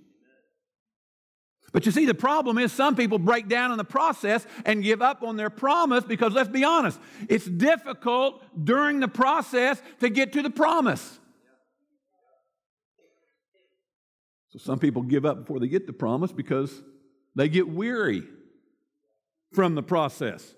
But 1.72 1.86
you 1.86 1.92
see, 1.92 2.04
the 2.04 2.14
problem 2.14 2.58
is 2.58 2.70
some 2.70 2.94
people 2.94 3.18
break 3.18 3.48
down 3.48 3.72
in 3.72 3.78
the 3.78 3.84
process 3.84 4.46
and 4.66 4.82
give 4.82 5.00
up 5.00 5.22
on 5.22 5.36
their 5.36 5.48
promise 5.48 6.04
because 6.04 6.34
let's 6.34 6.50
be 6.50 6.64
honest, 6.64 7.00
it's 7.30 7.46
difficult 7.46 8.42
during 8.62 9.00
the 9.00 9.08
process 9.08 9.80
to 10.00 10.10
get 10.10 10.34
to 10.34 10.42
the 10.42 10.50
promise. 10.50 11.18
So 14.50 14.58
some 14.58 14.78
people 14.78 15.00
give 15.02 15.24
up 15.24 15.40
before 15.40 15.60
they 15.60 15.66
get 15.66 15.86
the 15.86 15.94
promise 15.94 16.30
because 16.30 16.82
they 17.34 17.48
get 17.48 17.66
weary 17.66 18.22
from 19.54 19.74
the 19.74 19.82
process. 19.82 20.54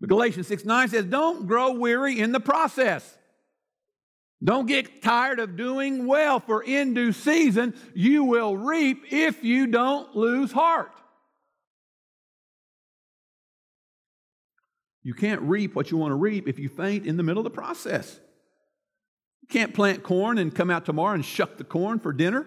But 0.00 0.10
Galatians 0.10 0.46
6 0.48 0.66
9 0.66 0.88
says, 0.88 1.06
Don't 1.06 1.46
grow 1.46 1.72
weary 1.72 2.20
in 2.20 2.32
the 2.32 2.40
process. 2.40 3.16
Don't 4.42 4.66
get 4.66 5.02
tired 5.02 5.38
of 5.38 5.56
doing 5.56 6.06
well, 6.06 6.40
for 6.40 6.62
in 6.62 6.94
due 6.94 7.12
season 7.12 7.74
you 7.94 8.24
will 8.24 8.56
reap 8.56 9.12
if 9.12 9.44
you 9.44 9.66
don't 9.66 10.16
lose 10.16 10.50
heart. 10.50 10.92
You 15.02 15.14
can't 15.14 15.42
reap 15.42 15.74
what 15.74 15.90
you 15.90 15.96
want 15.96 16.12
to 16.12 16.16
reap 16.16 16.48
if 16.48 16.58
you 16.58 16.68
faint 16.68 17.06
in 17.06 17.16
the 17.16 17.22
middle 17.22 17.40
of 17.40 17.44
the 17.44 17.50
process. 17.50 18.20
You 19.42 19.48
can't 19.48 19.74
plant 19.74 20.02
corn 20.02 20.38
and 20.38 20.54
come 20.54 20.70
out 20.70 20.84
tomorrow 20.86 21.14
and 21.14 21.24
shuck 21.24 21.56
the 21.56 21.64
corn 21.64 21.98
for 21.98 22.12
dinner. 22.12 22.46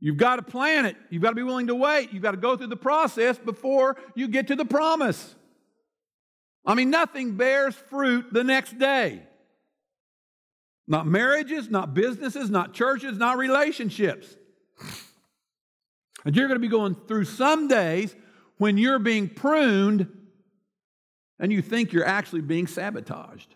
You've 0.00 0.16
got 0.16 0.36
to 0.36 0.42
plant 0.42 0.86
it. 0.86 0.96
You've 1.10 1.22
got 1.22 1.30
to 1.30 1.34
be 1.34 1.42
willing 1.42 1.66
to 1.66 1.74
wait. 1.74 2.12
You've 2.12 2.22
got 2.22 2.30
to 2.30 2.36
go 2.36 2.56
through 2.56 2.68
the 2.68 2.76
process 2.76 3.36
before 3.36 3.96
you 4.14 4.28
get 4.28 4.46
to 4.48 4.56
the 4.56 4.64
promise. 4.64 5.34
I 6.64 6.74
mean, 6.74 6.90
nothing 6.90 7.36
bears 7.36 7.74
fruit 7.74 8.32
the 8.32 8.44
next 8.44 8.78
day. 8.78 9.22
Not 10.86 11.06
marriages, 11.06 11.68
not 11.68 11.94
businesses, 11.94 12.50
not 12.50 12.72
churches, 12.72 13.18
not 13.18 13.36
relationships. 13.36 14.26
And 16.24 16.34
you're 16.34 16.48
going 16.48 16.60
to 16.60 16.66
be 16.66 16.68
going 16.68 16.94
through 16.94 17.26
some 17.26 17.68
days 17.68 18.14
when 18.56 18.76
you're 18.76 18.98
being 18.98 19.28
pruned 19.28 20.08
and 21.38 21.52
you 21.52 21.62
think 21.62 21.92
you're 21.92 22.06
actually 22.06 22.40
being 22.40 22.66
sabotaged. 22.66 23.54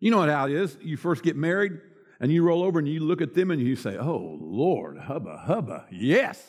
You 0.00 0.10
know 0.10 0.18
what 0.18 0.28
how 0.28 0.46
it 0.46 0.52
is? 0.52 0.76
You 0.82 0.96
first 0.96 1.22
get 1.22 1.36
married 1.36 1.72
and 2.20 2.30
you 2.32 2.42
roll 2.42 2.62
over 2.62 2.78
and 2.78 2.88
you 2.88 3.00
look 3.00 3.20
at 3.20 3.34
them 3.34 3.50
and 3.50 3.60
you 3.60 3.76
say, 3.76 3.96
Oh, 3.96 4.38
Lord, 4.40 4.98
hubba, 4.98 5.42
hubba, 5.46 5.86
yes. 5.90 6.42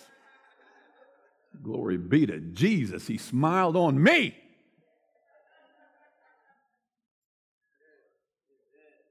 Glory 1.61 1.97
be 1.97 2.25
to 2.25 2.39
Jesus. 2.39 3.07
He 3.07 3.17
smiled 3.17 3.75
on 3.75 4.01
me. 4.01 4.35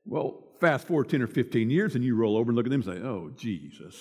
Well, 0.04 0.42
fast 0.60 0.88
forward 0.88 1.08
10 1.08 1.22
or 1.22 1.26
15 1.26 1.70
years 1.70 1.94
and 1.94 2.04
you 2.04 2.16
roll 2.16 2.36
over 2.36 2.50
and 2.50 2.56
look 2.56 2.66
at 2.66 2.70
them 2.70 2.82
and 2.82 3.00
say, 3.00 3.06
Oh, 3.06 3.30
Jesus. 3.36 3.94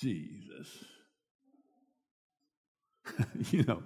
Jesus. 0.00 0.84
you 3.50 3.64
know, 3.64 3.82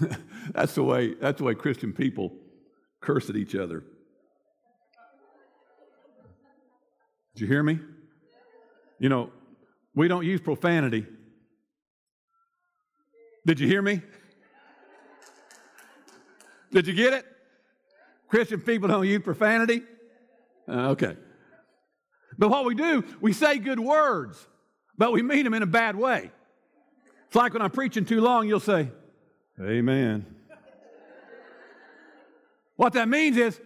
that's 0.52 0.74
the 0.74 0.82
way 0.82 1.14
that's 1.14 1.38
the 1.38 1.44
way 1.44 1.54
Christian 1.54 1.92
people 1.92 2.32
curse 3.00 3.28
at 3.28 3.36
each 3.36 3.54
other. 3.54 3.82
Did 7.34 7.42
you 7.42 7.46
hear 7.46 7.62
me? 7.62 7.78
You 8.98 9.08
know, 9.08 9.30
we 9.98 10.06
don't 10.06 10.24
use 10.24 10.40
profanity. 10.40 11.04
Did 13.44 13.58
you 13.58 13.66
hear 13.66 13.82
me? 13.82 14.00
Did 16.70 16.86
you 16.86 16.94
get 16.94 17.14
it? 17.14 17.26
Christian 18.28 18.60
people 18.60 18.86
don't 18.86 19.08
use 19.08 19.20
profanity? 19.24 19.82
Uh, 20.68 20.90
okay. 20.90 21.16
But 22.38 22.48
what 22.48 22.64
we 22.64 22.76
do, 22.76 23.04
we 23.20 23.32
say 23.32 23.58
good 23.58 23.80
words, 23.80 24.46
but 24.96 25.10
we 25.10 25.20
mean 25.20 25.42
them 25.42 25.54
in 25.54 25.64
a 25.64 25.66
bad 25.66 25.96
way. 25.96 26.30
It's 27.26 27.34
like 27.34 27.52
when 27.52 27.62
I'm 27.62 27.72
preaching 27.72 28.04
too 28.04 28.20
long, 28.20 28.46
you'll 28.46 28.60
say, 28.60 28.92
Amen. 29.60 30.26
what 32.76 32.92
that 32.92 33.08
means 33.08 33.36
is, 33.36 33.60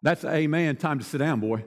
that's 0.00 0.24
amen, 0.24 0.76
time 0.76 0.98
to 0.98 1.04
sit 1.04 1.18
down, 1.18 1.40
boy. 1.40 1.62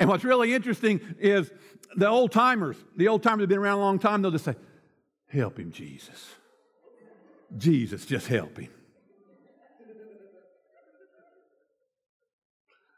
And 0.00 0.08
what's 0.08 0.24
really 0.24 0.54
interesting 0.54 1.00
is 1.18 1.52
the 1.94 2.08
old 2.08 2.32
timers, 2.32 2.76
the 2.96 3.08
old 3.08 3.22
timers 3.22 3.42
have 3.42 3.50
been 3.50 3.58
around 3.58 3.78
a 3.78 3.82
long 3.82 3.98
time, 3.98 4.22
they'll 4.22 4.30
just 4.30 4.46
say, 4.46 4.56
Help 5.28 5.58
him, 5.58 5.70
Jesus. 5.70 6.34
Jesus, 7.56 8.06
just 8.06 8.26
help 8.26 8.58
him. 8.58 8.70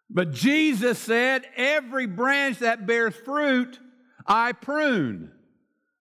But 0.09 0.33
Jesus 0.33 0.99
said, 0.99 1.45
Every 1.57 2.07
branch 2.07 2.61
that 2.61 2.87
bears 2.87 3.17
fruit, 3.17 3.81
I 4.25 4.53
prune, 4.53 5.33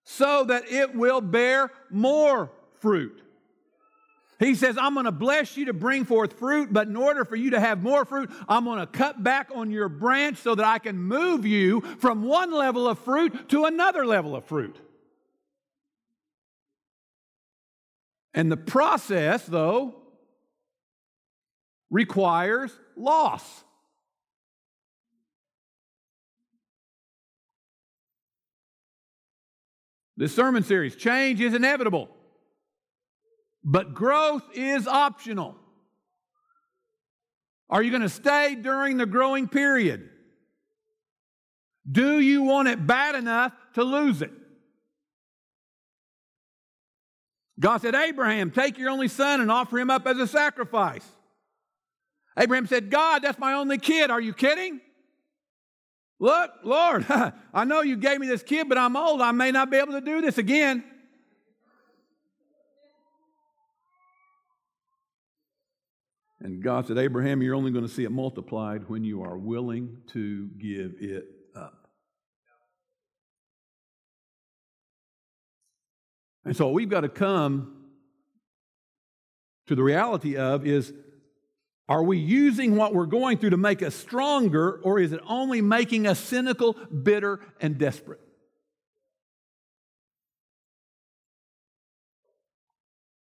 so 0.04 0.44
that 0.44 0.72
it 0.72 0.96
will 0.96 1.22
bear 1.22 1.72
more 1.90 2.52
fruit. 2.80 3.22
He 4.42 4.56
says, 4.56 4.76
I'm 4.76 4.96
going 4.96 5.06
to 5.06 5.12
bless 5.12 5.56
you 5.56 5.66
to 5.66 5.74
bring 5.74 6.04
forth 6.04 6.34
fruit, 6.40 6.74
but 6.74 6.88
in 6.88 6.96
order 6.96 7.24
for 7.26 7.36
you 7.36 7.52
to 7.52 7.60
have 7.60 7.84
more 7.84 8.06
fruit, 8.06 8.32
I'm 8.50 8.66
going 8.66 8.80
to 8.80 8.88
cut 8.88 9.24
back 9.24 9.52
on 9.54 9.70
your 9.70 9.88
branch 9.88 10.40
so 10.40 10.56
that 10.56 10.66
I 10.66 10.80
can 10.80 10.98
move 10.98 11.46
you 11.46 11.82
from 12.00 12.24
one 12.24 12.52
level 12.52 12.88
of 12.88 12.98
fruit 12.98 13.50
to 13.50 13.66
another 13.66 14.04
level 14.04 14.36
of 14.36 14.44
fruit. 14.46 14.76
And 18.34 18.52
the 18.52 18.58
process, 18.58 19.46
though, 19.46 19.94
requires 21.92 22.72
loss. 22.96 23.64
This 30.18 30.34
sermon 30.34 30.64
series, 30.64 30.96
change 30.96 31.40
is 31.42 31.54
inevitable, 31.54 32.10
but 33.64 33.94
growth 33.94 34.44
is 34.54 34.88
optional. 34.88 35.56
Are 37.70 37.82
you 37.82 37.90
going 37.90 38.02
to 38.02 38.10
stay 38.10 38.56
during 38.56 38.98
the 38.98 39.06
growing 39.06 39.48
period? 39.48 40.10
Do 41.90 42.20
you 42.20 42.44
want 42.44 42.68
it 42.68 42.86
bad 42.86 43.16
enough 43.16 43.54
to 43.74 43.84
lose 43.84 44.22
it? 44.22 44.32
God 47.60 47.82
said, 47.82 47.96
Abraham, 47.96 48.52
take 48.52 48.78
your 48.78 48.90
only 48.90 49.08
son 49.08 49.40
and 49.40 49.52
offer 49.52 49.78
him 49.78 49.90
up 49.90 50.08
as 50.08 50.18
a 50.18 50.28
sacrifice. 50.28 51.08
Abraham 52.38 52.66
said, 52.66 52.90
God, 52.90 53.22
that's 53.22 53.38
my 53.38 53.54
only 53.54 53.78
kid. 53.78 54.10
Are 54.10 54.20
you 54.20 54.34
kidding? 54.34 54.82
Look, 56.20 56.52
Lord, 56.64 57.06
I 57.54 57.64
know 57.66 57.82
you 57.82 57.98
gave 57.98 58.20
me 58.20 58.28
this 58.28 58.44
kid, 58.44 58.68
but 58.68 58.78
I'm 58.78 58.96
old. 58.96 59.22
I 59.22 59.32
may 59.32 59.52
not 59.52 59.70
be 59.70 59.78
able 59.78 59.94
to 59.94 60.02
do 60.02 60.22
this 60.22 60.38
again. 60.38 60.84
And 66.44 66.64
God 66.64 66.88
said, 66.88 66.98
Abraham, 66.98 67.44
you're 67.44 67.56
only 67.56 67.72
going 67.72 67.86
to 67.86 67.92
see 67.92 68.04
it 68.04 68.12
multiplied 68.12 68.90
when 68.90 69.04
you 69.04 69.24
are 69.24 69.38
willing 69.38 69.98
to 70.08 70.48
give 70.58 70.96
it 71.00 71.26
up. 71.56 71.88
And 76.44 76.58
so, 76.58 76.72
we've 76.72 76.90
got 76.90 77.02
to 77.02 77.10
come 77.10 77.78
to 79.68 79.76
the 79.76 79.84
reality 79.84 80.36
of 80.36 80.66
is 80.66 80.92
are 81.88 82.04
we 82.04 82.18
using 82.18 82.76
what 82.76 82.96
we're 82.96 83.06
going 83.06 83.38
through 83.38 83.50
to 83.52 83.58
make 83.58 83.84
us 83.84 83.94
stronger, 83.94 84.80
or 84.82 85.00
is 85.00 85.12
it 85.12 85.20
only 85.28 85.62
making 85.62 86.08
us 86.08 86.20
cynical, 86.20 86.74
bitter, 86.74 87.42
and 87.60 87.78
desperate? 87.78 88.22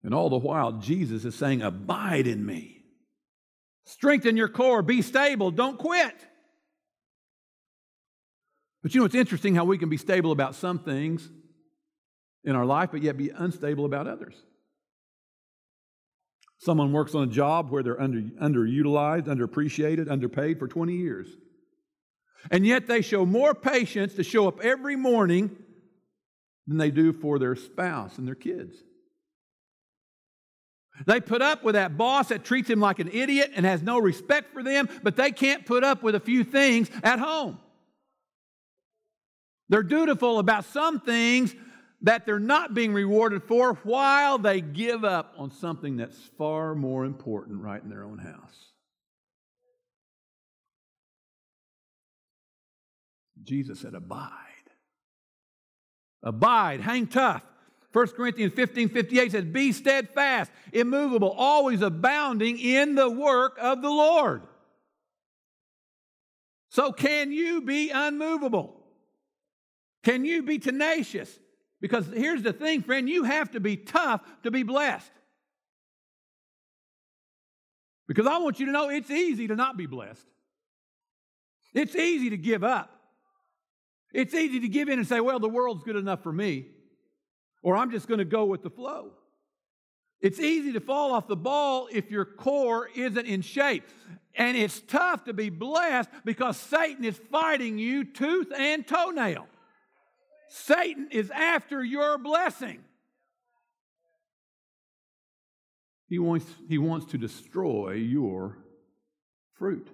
And 0.03 0.15
all 0.15 0.31
the 0.31 0.39
while, 0.39 0.73
Jesus 0.73 1.25
is 1.25 1.35
saying, 1.35 1.63
Abide 1.63 2.27
in 2.27 2.45
me. 2.45 2.74
Strengthen 3.87 4.37
your 4.37 4.49
core. 4.49 4.83
Be 4.83 5.03
stable. 5.03 5.51
Don't 5.51 5.79
quit. 5.79 6.15
But 8.83 8.95
you 8.95 9.01
know, 9.01 9.07
it's 9.07 9.15
interesting 9.15 9.55
how 9.55 9.65
we 9.65 9.79
can 9.79 9.89
be 9.89 9.97
stable 9.97 10.33
about 10.33 10.55
some 10.55 10.79
things 10.79 11.29
in 12.45 12.55
our 12.55 12.67
life, 12.67 12.91
but 12.93 13.03
yet 13.03 13.17
be 13.17 13.31
unstable 13.31 13.87
about 13.87 14.07
others. 14.07 14.35
Someone 16.59 16.93
works 16.93 17.15
on 17.15 17.25
a 17.25 17.31
job 17.31 17.71
where 17.71 17.83
they're 17.83 18.01
under, 18.01 18.21
underutilized, 18.21 19.27
underappreciated, 19.27 20.11
underpaid 20.11 20.59
for 20.59 20.69
20 20.69 20.95
years. 20.95 21.29
And 22.51 22.67
yet 22.67 22.87
they 22.87 23.01
show 23.01 23.25
more 23.25 23.55
patience 23.55 24.15
to 24.15 24.23
show 24.23 24.49
up 24.49 24.61
every 24.61 24.97
morning 24.97 25.57
than 26.67 26.79
they 26.79 26.91
do 26.91 27.13
for 27.13 27.39
their 27.39 27.57
spouse 27.57 28.19
and 28.19 28.27
their 28.27 28.35
kids. 28.35 28.77
They 31.07 31.21
put 31.21 31.43
up 31.43 31.65
with 31.65 31.75
that 31.75 31.97
boss 31.97 32.29
that 32.29 32.45
treats 32.45 32.69
them 32.69 32.81
like 32.81 33.01
an 33.01 33.11
idiot 33.13 33.53
and 33.57 33.67
has 33.67 33.83
no 33.83 33.99
respect 33.99 34.53
for 34.53 34.63
them, 34.63 34.89
but 35.03 35.17
they 35.17 35.33
can't 35.33 35.67
put 35.67 35.83
up 35.83 36.03
with 36.03 36.15
a 36.15 36.21
few 36.21 36.45
things 36.45 36.89
at 37.03 37.19
home. 37.19 37.59
They're 39.69 39.83
dutiful 39.83 40.39
about 40.39 40.65
some 40.67 41.01
things, 41.01 41.55
that 42.03 42.27
they're 42.27 42.39
not 42.39 42.75
being 42.75 42.93
rewarded 42.93 43.43
for 43.43 43.75
while 43.83 44.37
they 44.37 44.61
give 44.61 45.05
up 45.05 45.35
on 45.39 45.51
something 45.51 45.97
that's 45.97 46.19
far 46.37 46.75
more 46.75 47.05
important 47.07 47.63
right 47.63 47.83
in 47.83 47.89
their 47.89 48.05
own 48.05 48.19
house. 48.19 48.73
Jesus 53.43 53.81
said, 53.81 53.95
Abide. 53.95 54.31
Abide, 56.23 56.81
hang 56.81 57.07
tough. 57.07 57.43
1 57.95 58.09
Corinthians 58.09 58.53
15 58.55 58.89
58 58.89 59.33
says, 59.33 59.45
Be 59.45 59.71
steadfast, 59.71 60.51
immovable, 60.73 61.31
always 61.31 61.81
abounding 61.81 62.59
in 62.59 62.97
the 62.97 63.09
work 63.09 63.57
of 63.61 63.83
the 63.83 63.89
Lord. 63.89 64.43
So, 66.71 66.91
can 66.91 67.31
you 67.31 67.61
be 67.61 67.91
unmovable? 67.91 68.81
Can 70.03 70.25
you 70.25 70.43
be 70.43 70.59
tenacious? 70.59 71.39
Because 71.81 72.07
here's 72.09 72.43
the 72.43 72.53
thing, 72.53 72.83
friend, 72.83 73.09
you 73.09 73.23
have 73.23 73.53
to 73.53 73.61
be 73.61 73.77
tough 73.77 74.23
to 74.43 74.51
be 74.51 74.65
blessed. 74.65 75.13
Because 78.09 78.27
I 78.27 78.39
want 78.39 78.59
you 78.59 78.67
to 78.67 78.73
know 78.73 78.89
it's 78.89 79.11
easy 79.11 79.47
to 79.47 79.55
not 79.55 79.77
be 79.77 79.87
blessed. 79.87 80.27
It's 81.73 81.95
easy 81.95 82.31
to 82.31 82.37
give 82.37 82.65
up. 82.65 82.91
It's 84.13 84.35
easy 84.35 84.59
to 84.61 84.69
give 84.69 84.89
in 84.89 84.99
and 84.99 85.07
say, 85.07 85.21
well, 85.21 85.39
the 85.39 85.49
world's 85.49 85.85
good 85.85 85.97
enough 85.97 86.25
for 86.25 86.33
me, 86.33 86.67
or 87.65 87.77
I'm 87.77 87.91
just 87.91 88.07
going 88.07 88.19
to 88.19 88.27
go 88.27 88.45
with 88.45 88.63
the 88.63 88.71
flow. 88.71 89.11
It's 90.21 90.39
easy 90.39 90.73
to 90.73 90.81
fall 90.81 91.13
off 91.13 91.27
the 91.27 91.35
ball 91.35 91.89
if 91.91 92.11
your 92.11 92.27
core 92.27 92.89
isn't 92.95 93.27
in 93.27 93.41
shape. 93.41 93.85
And 94.35 94.57
it's 94.57 94.81
tough 94.81 95.25
to 95.25 95.33
be 95.33 95.49
blessed 95.49 96.11
because 96.25 96.57
Satan 96.59 97.05
is 97.05 97.17
fighting 97.31 97.79
you 97.79 98.05
tooth 98.05 98.53
and 98.57 98.87
toenail. 98.87 99.47
Satan 100.51 101.09
is 101.11 101.31
after 101.31 101.83
your 101.83 102.19
blessing. 102.19 102.85
He 106.09 106.19
wants, 106.19 106.47
he 106.69 106.79
wants 106.79 107.07
to 107.13 107.19
destroy 107.19 107.93
your 107.93 108.59
fruit. 109.55 109.89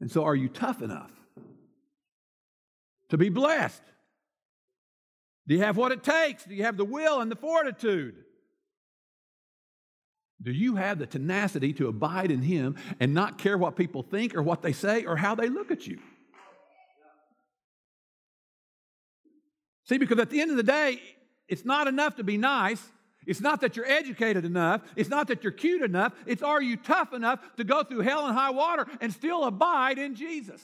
And 0.00 0.10
so, 0.10 0.24
are 0.24 0.36
you 0.36 0.48
tough 0.48 0.80
enough 0.80 1.10
to 3.08 3.18
be 3.18 3.30
blessed? 3.30 3.82
Do 5.46 5.54
you 5.54 5.60
have 5.60 5.76
what 5.76 5.92
it 5.92 6.02
takes? 6.02 6.44
Do 6.44 6.54
you 6.54 6.64
have 6.64 6.76
the 6.76 6.84
will 6.84 7.20
and 7.20 7.30
the 7.30 7.36
fortitude? 7.36 8.16
Do 10.42 10.52
you 10.52 10.76
have 10.76 10.98
the 10.98 11.06
tenacity 11.06 11.72
to 11.74 11.88
abide 11.88 12.30
in 12.30 12.42
Him 12.42 12.76
and 13.00 13.14
not 13.14 13.38
care 13.38 13.56
what 13.56 13.76
people 13.76 14.02
think 14.02 14.34
or 14.34 14.42
what 14.42 14.62
they 14.62 14.72
say 14.72 15.04
or 15.04 15.16
how 15.16 15.34
they 15.34 15.48
look 15.48 15.70
at 15.70 15.86
you? 15.86 15.98
See, 19.86 19.98
because 19.98 20.18
at 20.18 20.30
the 20.30 20.40
end 20.40 20.50
of 20.50 20.56
the 20.56 20.62
day, 20.62 21.00
it's 21.48 21.64
not 21.64 21.86
enough 21.88 22.16
to 22.16 22.24
be 22.24 22.38
nice. 22.38 22.82
It's 23.26 23.40
not 23.40 23.60
that 23.62 23.76
you're 23.76 23.86
educated 23.86 24.44
enough. 24.44 24.82
It's 24.96 25.08
not 25.08 25.28
that 25.28 25.42
you're 25.42 25.52
cute 25.52 25.82
enough. 25.82 26.12
It's 26.26 26.42
are 26.42 26.60
you 26.60 26.76
tough 26.76 27.12
enough 27.12 27.40
to 27.56 27.64
go 27.64 27.82
through 27.82 28.00
hell 28.00 28.26
and 28.26 28.36
high 28.36 28.50
water 28.50 28.86
and 29.00 29.12
still 29.12 29.44
abide 29.44 29.98
in 29.98 30.14
Jesus? 30.14 30.62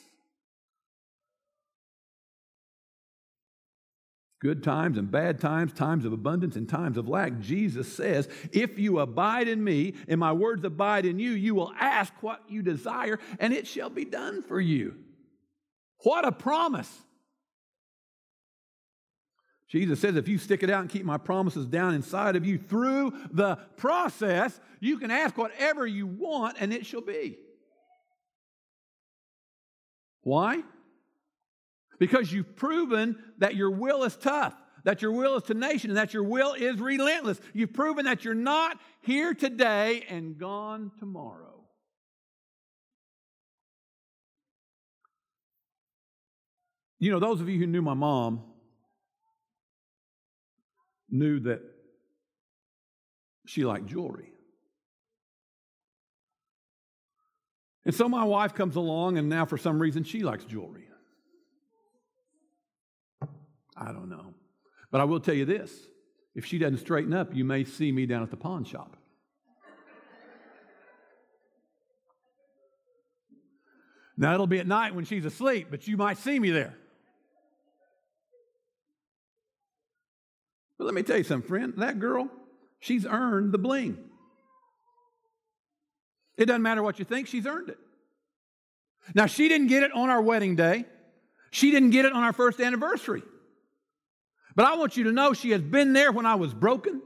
Good 4.41 4.63
times 4.63 4.97
and 4.97 5.11
bad 5.11 5.39
times, 5.39 5.75
times 5.75 6.07
of 6.07 6.15
abundance 6.15 6.57
and 6.57 6.67
times 6.67 6.97
of 6.97 7.09
lack. 7.09 7.41
Jesus 7.41 7.93
says, 7.93 8.27
If 8.53 8.79
you 8.79 8.99
abide 9.01 9.49
in 9.49 9.63
me 9.63 9.95
and 10.09 10.19
my 10.19 10.33
words 10.33 10.65
abide 10.65 11.05
in 11.05 11.19
you, 11.19 11.33
you 11.33 11.55
will 11.55 11.73
ask 11.79 12.13
what 12.23 12.43
you 12.49 12.63
desire 12.63 13.19
and 13.39 13.53
it 13.53 13.67
shall 13.67 13.91
be 13.91 14.07
done 14.07 14.43
for 14.43 14.59
you. 14.59 14.97
What 15.99 16.27
a 16.27 16.33
promise! 16.33 16.91
Jesus 19.71 20.01
says, 20.01 20.17
if 20.17 20.27
you 20.27 20.37
stick 20.37 20.65
it 20.65 20.71
out 20.71 20.81
and 20.81 20.91
keep 20.91 21.05
my 21.05 21.17
promises 21.17 21.65
down 21.65 21.95
inside 21.95 22.35
of 22.35 22.45
you 22.45 22.59
through 22.59 23.13
the 23.31 23.55
process, 23.77 24.59
you 24.81 24.99
can 24.99 25.13
ask 25.13 25.39
whatever 25.39 25.87
you 25.87 26.09
want 26.09 26.57
and 26.59 26.73
it 26.73 26.85
shall 26.85 27.03
be. 27.03 27.39
Why? 30.23 30.63
because 32.01 32.33
you've 32.33 32.57
proven 32.57 33.17
that 33.39 33.55
your 33.55 33.71
will 33.71 34.03
is 34.03 34.17
tough, 34.17 34.55
that 34.85 35.03
your 35.03 35.13
will 35.13 35.37
is 35.37 35.45
tenacious, 35.45 35.85
and 35.85 35.97
that 35.99 36.15
your 36.15 36.25
will 36.25 36.55
is 36.55 36.81
relentless. 36.81 37.39
You've 37.53 37.75
proven 37.75 38.07
that 38.07 38.25
you're 38.25 38.35
not 38.35 38.79
here 39.03 39.35
today 39.35 40.05
and 40.09 40.37
gone 40.39 40.91
tomorrow. 40.99 41.61
You 46.99 47.11
know, 47.13 47.21
those 47.21 47.41
of 47.41 47.49
you 47.49 47.59
who 47.59 47.67
knew 47.67 47.83
my 47.83 47.95
mom 47.95 48.43
knew 51.11 51.41
that 51.41 51.61
she 53.47 53.65
liked 53.65 53.87
jewelry. 53.87 54.33
And 57.85 57.95
so 57.95 58.09
my 58.09 58.25
wife 58.25 58.55
comes 58.55 58.77
along, 58.77 59.19
and 59.19 59.29
now 59.29 59.45
for 59.45 59.59
some 59.59 59.79
reason 59.79 60.05
she 60.05 60.21
likes 60.21 60.45
jewelry. 60.45 60.90
I 63.81 63.93
don't 63.93 64.11
know. 64.11 64.35
But 64.91 65.01
I 65.01 65.05
will 65.05 65.21
tell 65.21 65.35
you 65.35 65.47
this 65.47 65.73
if 66.35 66.45
she 66.45 66.59
doesn't 66.59 66.79
straighten 66.79 67.15
up, 67.15 67.35
you 67.35 67.45
may 67.45 67.65
see 67.65 67.91
me 67.91 68.07
down 68.07 68.23
at 68.23 68.31
the 68.31 68.37
pawn 68.37 68.65
shop. 68.65 68.97
Now, 74.17 74.35
it'll 74.35 74.47
be 74.47 74.59
at 74.59 74.67
night 74.67 74.95
when 74.95 75.07
she's 75.07 75.25
asleep, 75.25 75.69
but 75.71 75.89
you 75.89 75.97
might 75.97 76.19
see 76.19 76.39
me 76.39 76.51
there. 76.51 76.75
But 80.77 80.85
let 80.85 80.95
me 80.95 81.03
tell 81.03 81.17
you 81.17 81.25
something, 81.25 81.49
friend. 81.49 81.73
That 81.79 81.99
girl, 81.99 82.29
she's 82.81 83.07
earned 83.07 83.53
the 83.53 83.59
bling. 83.59 83.97
It 86.37 86.45
doesn't 86.45 86.61
matter 86.61 86.83
what 86.83 86.99
you 86.99 87.07
think, 87.07 87.29
she's 87.29 87.47
earned 87.47 87.71
it. 87.71 87.79
Now, 89.15 89.25
she 89.25 89.49
didn't 89.49 89.69
get 89.69 89.85
it 89.85 89.93
on 89.93 90.11
our 90.11 90.21
wedding 90.21 90.55
day, 90.55 90.85
she 91.51 91.71
didn't 91.71 91.91
get 91.91 92.05
it 92.05 92.13
on 92.13 92.23
our 92.23 92.35
first 92.35 92.61
anniversary. 92.61 93.23
But 94.61 94.69
I 94.69 94.77
want 94.77 94.95
you 94.99 95.05
to 95.05 95.13
know 95.13 95.33
she 95.33 95.53
has 95.53 95.63
been 95.63 95.95
there 95.95 96.13
when 96.13 96.27
I 96.27 96.35
was 96.35 96.53
broken. 96.53 97.01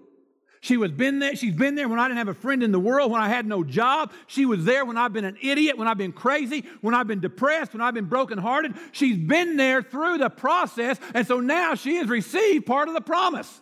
She 0.60 0.76
was 0.76 0.90
been 0.90 1.20
there. 1.20 1.36
She's 1.36 1.54
been 1.54 1.76
there 1.76 1.88
when 1.88 2.00
I 2.00 2.08
didn't 2.08 2.18
have 2.18 2.26
a 2.26 2.34
friend 2.34 2.64
in 2.64 2.72
the 2.72 2.80
world, 2.80 3.12
when 3.12 3.20
I 3.20 3.28
had 3.28 3.46
no 3.46 3.62
job. 3.62 4.12
She 4.26 4.44
was 4.44 4.64
there 4.64 4.84
when 4.84 4.96
I've 4.96 5.12
been 5.12 5.24
an 5.24 5.36
idiot, 5.40 5.78
when 5.78 5.86
I've 5.86 5.96
been 5.96 6.10
crazy, 6.10 6.64
when 6.80 6.96
I've 6.96 7.06
been 7.06 7.20
depressed, 7.20 7.72
when 7.72 7.80
I've 7.80 7.94
been 7.94 8.06
brokenhearted. 8.06 8.74
She's 8.90 9.16
been 9.16 9.56
there 9.56 9.82
through 9.82 10.18
the 10.18 10.30
process, 10.30 10.98
and 11.14 11.24
so 11.28 11.38
now 11.38 11.76
she 11.76 11.94
has 11.98 12.08
received 12.08 12.66
part 12.66 12.88
of 12.88 12.94
the 12.94 13.00
promise. 13.00 13.60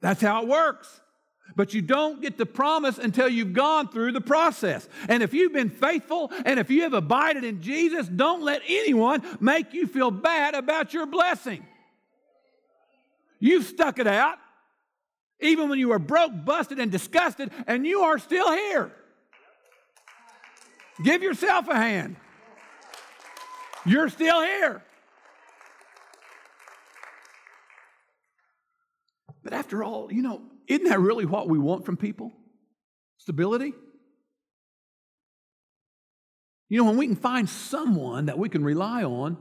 That's 0.00 0.20
how 0.20 0.42
it 0.42 0.48
works. 0.48 1.00
But 1.56 1.72
you 1.72 1.82
don't 1.82 2.20
get 2.20 2.36
the 2.36 2.46
promise 2.46 2.98
until 2.98 3.28
you've 3.28 3.52
gone 3.52 3.88
through 3.88 4.12
the 4.12 4.20
process. 4.20 4.88
And 5.08 5.22
if 5.22 5.32
you've 5.32 5.52
been 5.52 5.70
faithful 5.70 6.32
and 6.44 6.58
if 6.58 6.68
you 6.68 6.82
have 6.82 6.94
abided 6.94 7.44
in 7.44 7.62
Jesus, 7.62 8.08
don't 8.08 8.42
let 8.42 8.62
anyone 8.66 9.22
make 9.40 9.72
you 9.72 9.86
feel 9.86 10.10
bad 10.10 10.54
about 10.54 10.92
your 10.92 11.06
blessing. 11.06 11.64
You've 13.38 13.64
stuck 13.64 13.98
it 13.98 14.06
out, 14.06 14.38
even 15.40 15.68
when 15.68 15.78
you 15.78 15.88
were 15.88 15.98
broke, 15.98 16.32
busted, 16.44 16.80
and 16.80 16.90
disgusted, 16.90 17.50
and 17.66 17.86
you 17.86 18.00
are 18.00 18.18
still 18.18 18.50
here. 18.50 18.90
Give 21.02 21.22
yourself 21.22 21.68
a 21.68 21.74
hand. 21.74 22.16
You're 23.84 24.08
still 24.08 24.40
here. 24.40 24.82
But 29.42 29.52
after 29.52 29.84
all, 29.84 30.10
you 30.10 30.22
know, 30.22 30.40
isn't 30.68 30.88
that 30.88 31.00
really 31.00 31.26
what 31.26 31.48
we 31.48 31.58
want 31.58 31.84
from 31.84 31.96
people? 31.96 32.32
Stability? 33.18 33.72
You 36.68 36.78
know, 36.78 36.84
when 36.84 36.96
we 36.96 37.06
can 37.06 37.16
find 37.16 37.48
someone 37.48 38.26
that 38.26 38.38
we 38.38 38.48
can 38.48 38.64
rely 38.64 39.04
on, 39.04 39.36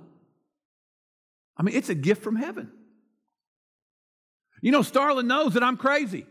I 1.58 1.64
mean, 1.64 1.76
it's 1.76 1.90
a 1.90 1.96
gift 1.96 2.24
from 2.24 2.36
heaven. 2.36 2.72
You 4.62 4.72
know, 4.72 4.82
Starla 4.82 5.26
knows 5.26 5.54
that 5.54 5.64
I'm 5.64 5.78
crazy. 5.78 6.26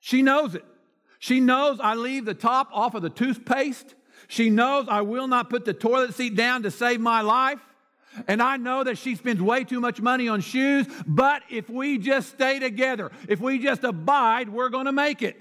She 0.00 0.22
knows 0.22 0.54
it. 0.54 0.64
She 1.18 1.40
knows 1.40 1.78
I 1.80 1.94
leave 1.94 2.24
the 2.24 2.34
top 2.34 2.68
off 2.72 2.94
of 2.94 3.02
the 3.02 3.10
toothpaste. 3.10 3.94
She 4.28 4.50
knows 4.50 4.86
I 4.88 5.00
will 5.00 5.26
not 5.26 5.50
put 5.50 5.64
the 5.64 5.72
toilet 5.72 6.14
seat 6.14 6.34
down 6.34 6.62
to 6.64 6.70
save 6.70 7.00
my 7.00 7.22
life. 7.22 7.60
And 8.28 8.42
I 8.42 8.56
know 8.56 8.84
that 8.84 8.98
she 8.98 9.16
spends 9.16 9.40
way 9.40 9.64
too 9.64 9.80
much 9.80 10.00
money 10.00 10.28
on 10.28 10.40
shoes, 10.40 10.86
but 11.06 11.42
if 11.50 11.68
we 11.68 11.98
just 11.98 12.30
stay 12.30 12.58
together, 12.58 13.10
if 13.28 13.40
we 13.40 13.58
just 13.58 13.84
abide, 13.84 14.48
we're 14.48 14.68
going 14.68 14.86
to 14.86 14.92
make 14.92 15.22
it. 15.22 15.40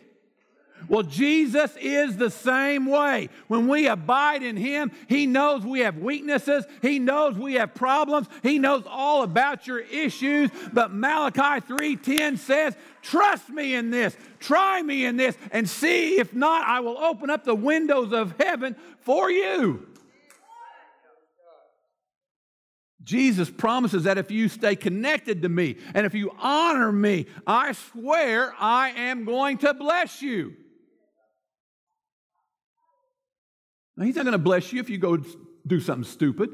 Well, 0.89 1.03
Jesus 1.03 1.75
is 1.79 2.17
the 2.17 2.29
same 2.29 2.85
way. 2.85 3.29
When 3.47 3.67
we 3.67 3.87
abide 3.87 4.43
in 4.43 4.57
Him, 4.57 4.91
He 5.07 5.25
knows 5.25 5.65
we 5.65 5.79
have 5.79 5.97
weaknesses. 5.97 6.65
He 6.81 6.99
knows 6.99 7.37
we 7.37 7.53
have 7.53 7.73
problems. 7.73 8.27
He 8.41 8.59
knows 8.59 8.83
all 8.85 9.23
about 9.23 9.65
your 9.65 9.79
issues. 9.79 10.49
But 10.73 10.93
Malachi 10.93 11.65
3:10 11.65 12.37
says, 12.37 12.75
"Trust 13.01 13.49
me 13.49 13.75
in 13.75 13.91
this. 13.91 14.17
Try 14.39 14.81
me 14.81 15.05
in 15.05 15.15
this, 15.15 15.37
and 15.51 15.69
see 15.69 16.19
if 16.19 16.33
not, 16.33 16.67
I 16.67 16.81
will 16.81 16.97
open 16.97 17.29
up 17.29 17.43
the 17.45 17.55
windows 17.55 18.11
of 18.11 18.35
heaven 18.39 18.75
for 18.99 19.31
you." 19.31 19.87
Jesus 23.03 23.49
promises 23.49 24.03
that 24.03 24.17
if 24.17 24.31
you 24.31 24.47
stay 24.47 24.75
connected 24.75 25.41
to 25.41 25.49
me 25.49 25.77
and 25.93 26.05
if 26.05 26.13
you 26.13 26.31
honor 26.39 26.91
me, 26.91 27.27
I 27.45 27.73
swear 27.73 28.53
I 28.57 28.91
am 28.91 29.25
going 29.25 29.57
to 29.59 29.73
bless 29.73 30.21
you. 30.21 30.53
Now, 33.97 34.05
he's 34.05 34.15
not 34.15 34.23
going 34.23 34.31
to 34.33 34.37
bless 34.37 34.71
you 34.71 34.79
if 34.79 34.89
you 34.89 34.97
go 34.97 35.17
do 35.67 35.79
something 35.79 36.09
stupid. 36.09 36.49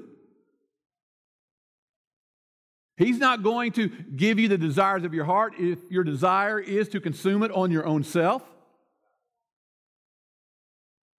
He's 2.97 3.17
not 3.17 3.43
going 3.43 3.71
to 3.73 3.87
give 3.87 4.39
you 4.39 4.49
the 4.49 4.57
desires 4.57 5.05
of 5.05 5.13
your 5.13 5.23
heart 5.23 5.53
if 5.57 5.79
your 5.89 6.03
desire 6.03 6.59
is 6.59 6.89
to 6.89 6.99
consume 6.99 7.43
it 7.43 7.51
on 7.51 7.71
your 7.71 7.85
own 7.85 8.03
self. 8.03 8.43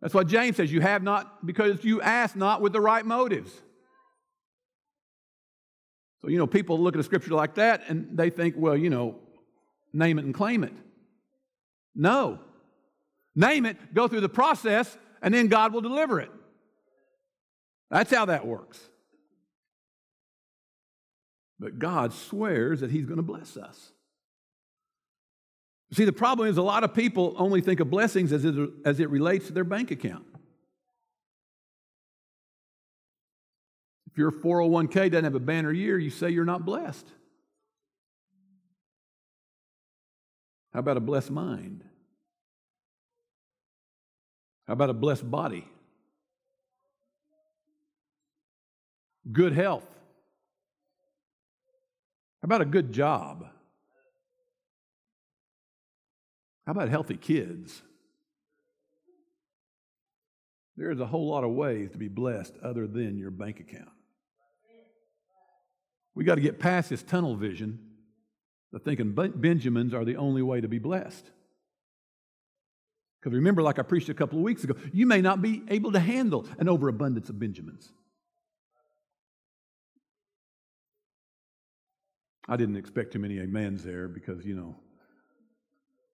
That's 0.01 0.13
what 0.13 0.27
James 0.27 0.57
says 0.57 0.71
you 0.71 0.81
have 0.81 1.03
not 1.03 1.45
because 1.45 1.83
you 1.85 2.01
ask 2.01 2.35
not 2.35 2.61
with 2.61 2.73
the 2.73 2.81
right 2.81 3.05
motives. 3.05 3.51
So, 6.21 6.29
you 6.29 6.37
know, 6.37 6.47
people 6.47 6.79
look 6.79 6.95
at 6.95 6.99
a 6.99 7.03
scripture 7.03 7.33
like 7.33 7.55
that 7.55 7.83
and 7.87 8.17
they 8.17 8.29
think, 8.29 8.55
well, 8.57 8.75
you 8.75 8.89
know, 8.89 9.15
name 9.93 10.19
it 10.19 10.25
and 10.25 10.33
claim 10.33 10.63
it. 10.63 10.73
No. 11.95 12.39
Name 13.35 13.65
it, 13.65 13.93
go 13.93 14.07
through 14.07 14.21
the 14.21 14.29
process, 14.29 14.97
and 15.21 15.33
then 15.33 15.47
God 15.47 15.73
will 15.73 15.81
deliver 15.81 16.19
it. 16.19 16.31
That's 17.89 18.13
how 18.13 18.25
that 18.25 18.45
works. 18.45 18.79
But 21.59 21.79
God 21.79 22.13
swears 22.13 22.81
that 22.81 22.91
He's 22.91 23.05
going 23.05 23.17
to 23.17 23.23
bless 23.23 23.57
us. 23.57 23.91
See, 25.91 26.05
the 26.05 26.13
problem 26.13 26.47
is 26.47 26.57
a 26.57 26.61
lot 26.61 26.83
of 26.83 26.93
people 26.93 27.33
only 27.37 27.61
think 27.61 27.79
of 27.79 27.89
blessings 27.89 28.31
as 28.31 28.45
it, 28.45 28.55
as 28.85 28.99
it 28.99 29.09
relates 29.09 29.47
to 29.47 29.53
their 29.53 29.63
bank 29.63 29.91
account. 29.91 30.25
Your 34.19 34.31
401k 34.31 35.09
doesn't 35.09 35.23
have 35.23 35.35
a 35.35 35.39
banner 35.39 35.71
year, 35.71 35.97
you 35.97 36.09
say 36.09 36.29
you're 36.29 36.43
not 36.43 36.65
blessed. 36.65 37.07
How 40.73 40.81
about 40.81 40.97
a 40.97 40.99
blessed 40.99 41.31
mind? 41.31 41.85
How 44.67 44.73
about 44.73 44.89
a 44.89 44.93
blessed 44.93 45.31
body? 45.31 45.65
Good 49.31 49.53
health. 49.53 49.87
How 52.41 52.45
about 52.45 52.61
a 52.61 52.65
good 52.65 52.91
job? 52.91 53.47
How 56.65 56.73
about 56.73 56.89
healthy 56.89 57.15
kids? 57.15 57.81
There's 60.75 60.99
a 60.99 61.05
whole 61.05 61.29
lot 61.29 61.45
of 61.45 61.51
ways 61.51 61.91
to 61.91 61.97
be 61.97 62.09
blessed 62.09 62.55
other 62.61 62.85
than 62.85 63.17
your 63.17 63.31
bank 63.31 63.61
account. 63.61 63.89
We 66.19 66.25
got 66.25 66.35
to 66.35 66.41
get 66.41 66.59
past 66.59 66.89
this 66.89 67.01
tunnel 67.01 67.37
vision 67.37 67.79
of 68.73 68.81
thinking 68.83 69.13
Benjamins 69.13 69.93
are 69.93 70.03
the 70.03 70.17
only 70.17 70.41
way 70.41 70.59
to 70.59 70.67
be 70.67 70.77
blessed. 70.77 71.25
Because 73.21 73.33
remember, 73.33 73.61
like 73.61 73.79
I 73.79 73.83
preached 73.83 74.09
a 74.09 74.13
couple 74.13 74.37
of 74.37 74.43
weeks 74.43 74.65
ago, 74.65 74.75
you 74.91 75.05
may 75.05 75.21
not 75.21 75.41
be 75.41 75.63
able 75.69 75.93
to 75.93 75.99
handle 76.01 76.45
an 76.57 76.67
overabundance 76.67 77.29
of 77.29 77.39
Benjamins. 77.39 77.89
I 82.49 82.57
didn't 82.57 82.75
expect 82.75 83.13
too 83.13 83.19
many 83.19 83.39
amens 83.39 83.85
there 83.85 84.09
because, 84.09 84.45
you 84.45 84.55
know, 84.55 84.75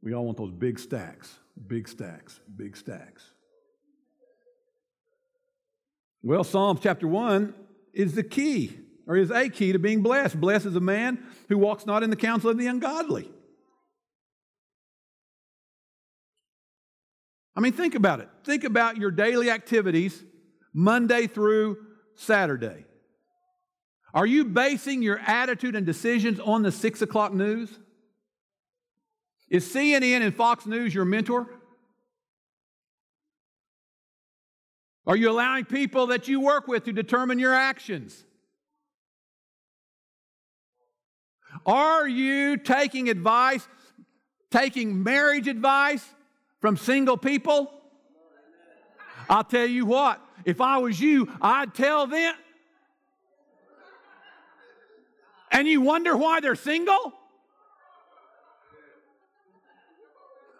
we 0.03 0.13
all 0.13 0.25
want 0.25 0.37
those 0.37 0.51
big 0.51 0.77
stacks, 0.77 1.35
big 1.65 1.87
stacks, 1.87 2.39
big 2.55 2.77
stacks. 2.77 3.23
Well, 6.21 6.43
Psalms 6.43 6.81
chapter 6.83 7.07
1 7.07 7.55
is 7.91 8.13
the 8.13 8.21
key, 8.21 8.84
or 9.07 9.15
is 9.15 9.31
a 9.31 9.49
key 9.49 9.71
to 9.71 9.79
being 9.79 10.01
blessed. 10.01 10.39
Blessed 10.39 10.65
is 10.65 10.75
a 10.75 10.81
man 10.81 11.23
who 11.49 11.57
walks 11.57 11.85
not 11.85 12.03
in 12.03 12.09
the 12.09 12.15
counsel 12.15 12.49
of 12.49 12.57
the 12.57 12.67
ungodly. 12.67 13.29
I 17.55 17.61
mean, 17.61 17.73
think 17.73 17.95
about 17.95 18.19
it. 18.19 18.29
Think 18.43 18.63
about 18.63 18.97
your 18.97 19.11
daily 19.11 19.49
activities 19.49 20.23
Monday 20.73 21.27
through 21.27 21.77
Saturday. 22.15 22.85
Are 24.13 24.25
you 24.25 24.45
basing 24.45 25.01
your 25.01 25.19
attitude 25.19 25.75
and 25.75 25.85
decisions 25.85 26.39
on 26.39 26.63
the 26.63 26.71
six 26.71 27.01
o'clock 27.01 27.33
news? 27.33 27.69
Is 29.49 29.65
CNN 29.65 30.21
and 30.21 30.35
Fox 30.35 30.65
News 30.65 30.93
your 30.93 31.05
mentor? 31.05 31.47
Are 35.07 35.15
you 35.15 35.29
allowing 35.29 35.65
people 35.65 36.07
that 36.07 36.27
you 36.27 36.39
work 36.39 36.67
with 36.67 36.85
to 36.85 36.93
determine 36.93 37.39
your 37.39 37.53
actions? 37.53 38.23
Are 41.65 42.07
you 42.07 42.57
taking 42.57 43.09
advice, 43.09 43.67
taking 44.51 45.03
marriage 45.03 45.47
advice 45.47 46.05
from 46.61 46.77
single 46.77 47.17
people? 47.17 47.71
I'll 49.29 49.43
tell 49.43 49.65
you 49.65 49.85
what, 49.85 50.21
if 50.43 50.61
I 50.61 50.77
was 50.77 50.99
you, 50.99 51.31
I'd 51.41 51.73
tell 51.73 52.05
them. 52.05 52.35
And 55.51 55.67
you 55.67 55.81
wonder 55.81 56.15
why 56.15 56.41
they're 56.41 56.55
single? 56.55 57.13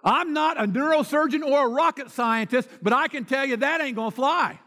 I'm 0.03 0.33
not 0.33 0.61
a 0.61 0.67
neurosurgeon 0.67 1.43
or 1.43 1.65
a 1.65 1.69
rocket 1.69 2.11
scientist, 2.11 2.69
but 2.81 2.93
I 2.93 3.07
can 3.07 3.25
tell 3.25 3.45
you 3.45 3.57
that 3.57 3.81
ain't 3.81 3.97
to 3.97 4.11
fly. 4.11 4.59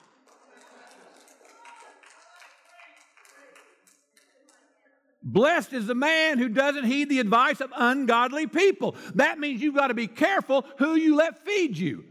Blessed 5.31 5.75
is 5.75 5.87
the 5.87 5.95
man 5.95 6.39
who 6.39 6.49
doesn't 6.49 6.85
heed 6.85 7.11
the 7.11 7.19
advice 7.19 7.61
of 7.61 7.71
ungodly 7.77 8.47
people. 8.47 8.97
That 9.15 9.39
means 9.39 9.61
you've 9.61 9.75
got 9.75 9.89
to 9.89 9.95
be 9.95 10.07
careful 10.07 10.65
who 10.79 10.95
you 10.95 11.17
let 11.17 11.45
feed 11.45 11.77
you. 11.77 12.05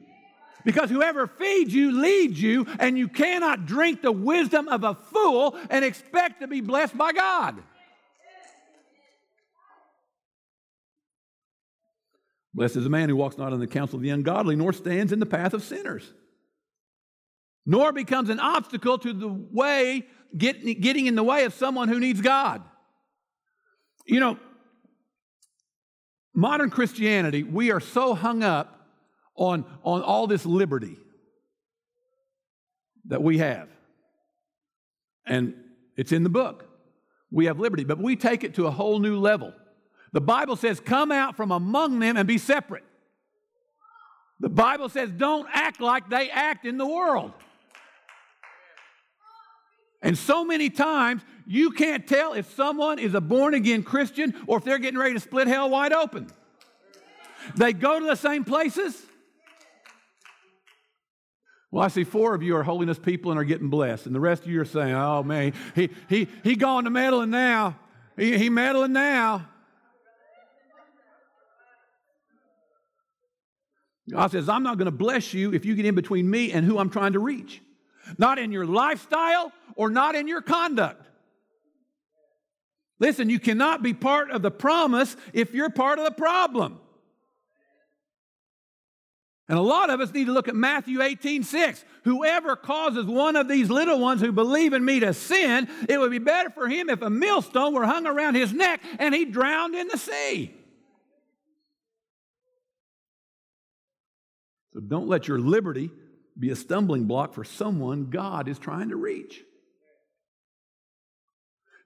Because 0.63 0.91
whoever 0.91 1.25
feeds 1.25 1.73
you 1.73 1.99
leads 1.99 2.39
you, 2.39 2.67
and 2.79 2.95
you 2.95 3.07
cannot 3.07 3.65
drink 3.65 4.03
the 4.03 4.11
wisdom 4.11 4.67
of 4.67 4.83
a 4.83 4.93
fool 4.93 5.57
and 5.71 5.83
expect 5.83 6.41
to 6.41 6.47
be 6.47 6.61
blessed 6.61 6.95
by 6.95 7.11
God. 7.11 7.55
Blessed 12.53 12.75
is 12.75 12.83
the 12.83 12.89
man 12.91 13.09
who 13.09 13.15
walks 13.15 13.37
not 13.37 13.51
in 13.51 13.59
the 13.59 13.65
counsel 13.65 13.95
of 13.95 14.03
the 14.03 14.11
ungodly, 14.11 14.55
nor 14.55 14.73
stands 14.73 15.11
in 15.11 15.19
the 15.19 15.25
path 15.25 15.55
of 15.55 15.63
sinners, 15.63 16.13
nor 17.65 17.91
becomes 17.91 18.29
an 18.29 18.39
obstacle 18.39 18.99
to 18.99 19.11
the 19.11 19.27
way, 19.27 20.05
getting 20.37 21.07
in 21.07 21.15
the 21.15 21.23
way 21.23 21.45
of 21.45 21.53
someone 21.55 21.87
who 21.87 21.99
needs 21.99 22.21
God. 22.21 22.61
You 24.07 24.21
know, 24.21 24.39
modern 26.33 26.69
Christianity, 26.69 27.43
we 27.43 27.71
are 27.71 27.81
so 27.81 28.13
hung 28.13 28.41
up 28.41 28.87
on, 29.35 29.65
on 29.83 30.01
all 30.01 30.27
this 30.27 30.45
liberty 30.45 30.97
that 33.05 33.21
we 33.21 33.39
have. 33.39 33.67
And 35.25 35.55
it's 35.97 36.11
in 36.11 36.23
the 36.23 36.29
book. 36.29 36.65
We 37.31 37.45
have 37.45 37.59
liberty, 37.59 37.83
but 37.83 37.97
we 37.97 38.15
take 38.15 38.45
it 38.45 38.55
to 38.55 38.67
a 38.67 38.71
whole 38.71 38.99
new 38.99 39.19
level. 39.19 39.53
The 40.13 40.21
Bible 40.21 40.55
says, 40.55 40.79
Come 40.79 41.11
out 41.11 41.35
from 41.35 41.51
among 41.51 41.99
them 41.99 42.15
and 42.15 42.25
be 42.25 42.37
separate. 42.37 42.85
The 44.39 44.49
Bible 44.49 44.87
says, 44.87 45.11
Don't 45.11 45.47
act 45.51 45.81
like 45.81 46.09
they 46.09 46.29
act 46.29 46.65
in 46.65 46.77
the 46.77 46.87
world. 46.87 47.33
And 50.01 50.17
so 50.17 50.45
many 50.45 50.69
times, 50.69 51.23
you 51.47 51.71
can't 51.71 52.05
tell 52.05 52.33
if 52.33 52.53
someone 52.55 52.99
is 52.99 53.13
a 53.13 53.21
born 53.21 53.53
again 53.53 53.81
Christian 53.81 54.35
or 54.45 54.57
if 54.57 54.65
they're 54.65 54.77
getting 54.77 54.99
ready 54.99 55.13
to 55.13 55.19
split 55.19 55.47
hell 55.47 55.69
wide 55.69 55.93
open. 55.93 56.27
They 57.55 57.71
go 57.71 57.99
to 57.99 58.05
the 58.05 58.15
same 58.15 58.43
places. 58.43 59.01
Well, 61.71 61.83
I 61.83 61.87
see 61.87 62.03
four 62.03 62.35
of 62.35 62.43
you 62.43 62.55
are 62.57 62.63
holiness 62.63 62.99
people 62.99 63.31
and 63.31 63.39
are 63.39 63.45
getting 63.45 63.69
blessed, 63.69 64.05
and 64.05 64.15
the 64.15 64.19
rest 64.19 64.43
of 64.43 64.49
you 64.49 64.61
are 64.61 64.65
saying, 64.65 64.93
"Oh 64.93 65.23
man, 65.23 65.53
he 65.75 65.89
he 66.09 66.27
he 66.43 66.55
going 66.55 66.85
to 66.85 66.89
meddling 66.89 67.29
now. 67.29 67.77
He 68.17 68.37
he 68.37 68.49
meddling 68.49 68.93
now." 68.93 69.47
God 74.09 74.31
says, 74.31 74.47
I'm 74.47 74.63
not 74.63 74.77
going 74.77 74.85
to 74.85 74.91
bless 74.91 75.33
you 75.33 75.53
if 75.53 75.65
you 75.65 75.75
get 75.75 75.85
in 75.85 75.93
between 75.95 76.29
me 76.29 76.51
and 76.53 76.65
who 76.65 76.77
I'm 76.77 76.89
trying 76.89 77.13
to 77.13 77.19
reach. 77.19 77.61
Not 78.17 78.39
in 78.39 78.53
your 78.53 78.65
lifestyle 78.65 79.51
or 79.75 79.89
not 79.89 80.15
in 80.15 80.29
your 80.29 80.41
conduct. 80.41 81.06
Listen, 82.99 83.29
you 83.29 83.39
cannot 83.39 83.83
be 83.83 83.93
part 83.93 84.31
of 84.31 84.41
the 84.41 84.51
promise 84.51 85.15
if 85.33 85.53
you're 85.53 85.69
part 85.69 85.99
of 85.99 86.05
the 86.05 86.11
problem. 86.11 86.79
And 89.49 89.57
a 89.57 89.61
lot 89.61 89.89
of 89.89 90.01
us 90.01 90.13
need 90.13 90.25
to 90.25 90.33
look 90.33 90.49
at 90.49 90.55
Matthew 90.55 91.01
18 91.01 91.43
6. 91.43 91.85
Whoever 92.03 92.55
causes 92.55 93.05
one 93.05 93.35
of 93.35 93.47
these 93.47 93.69
little 93.69 93.99
ones 93.99 94.19
who 94.19 94.31
believe 94.31 94.73
in 94.73 94.83
me 94.83 94.99
to 94.99 95.13
sin, 95.13 95.69
it 95.87 95.97
would 95.97 96.11
be 96.11 96.19
better 96.19 96.49
for 96.49 96.67
him 96.67 96.89
if 96.89 97.01
a 97.01 97.09
millstone 97.09 97.73
were 97.73 97.85
hung 97.85 98.05
around 98.05 98.35
his 98.35 98.51
neck 98.51 98.81
and 98.99 99.15
he 99.15 99.25
drowned 99.25 99.75
in 99.75 99.87
the 99.87 99.97
sea. 99.97 100.53
So 104.73 104.81
don't 104.81 105.07
let 105.07 105.27
your 105.27 105.39
liberty 105.39 105.91
be 106.37 106.49
a 106.49 106.55
stumbling 106.55 107.05
block 107.05 107.33
for 107.33 107.43
someone 107.43 108.09
God 108.09 108.47
is 108.47 108.59
trying 108.59 108.89
to 108.89 108.95
reach. 108.95 109.43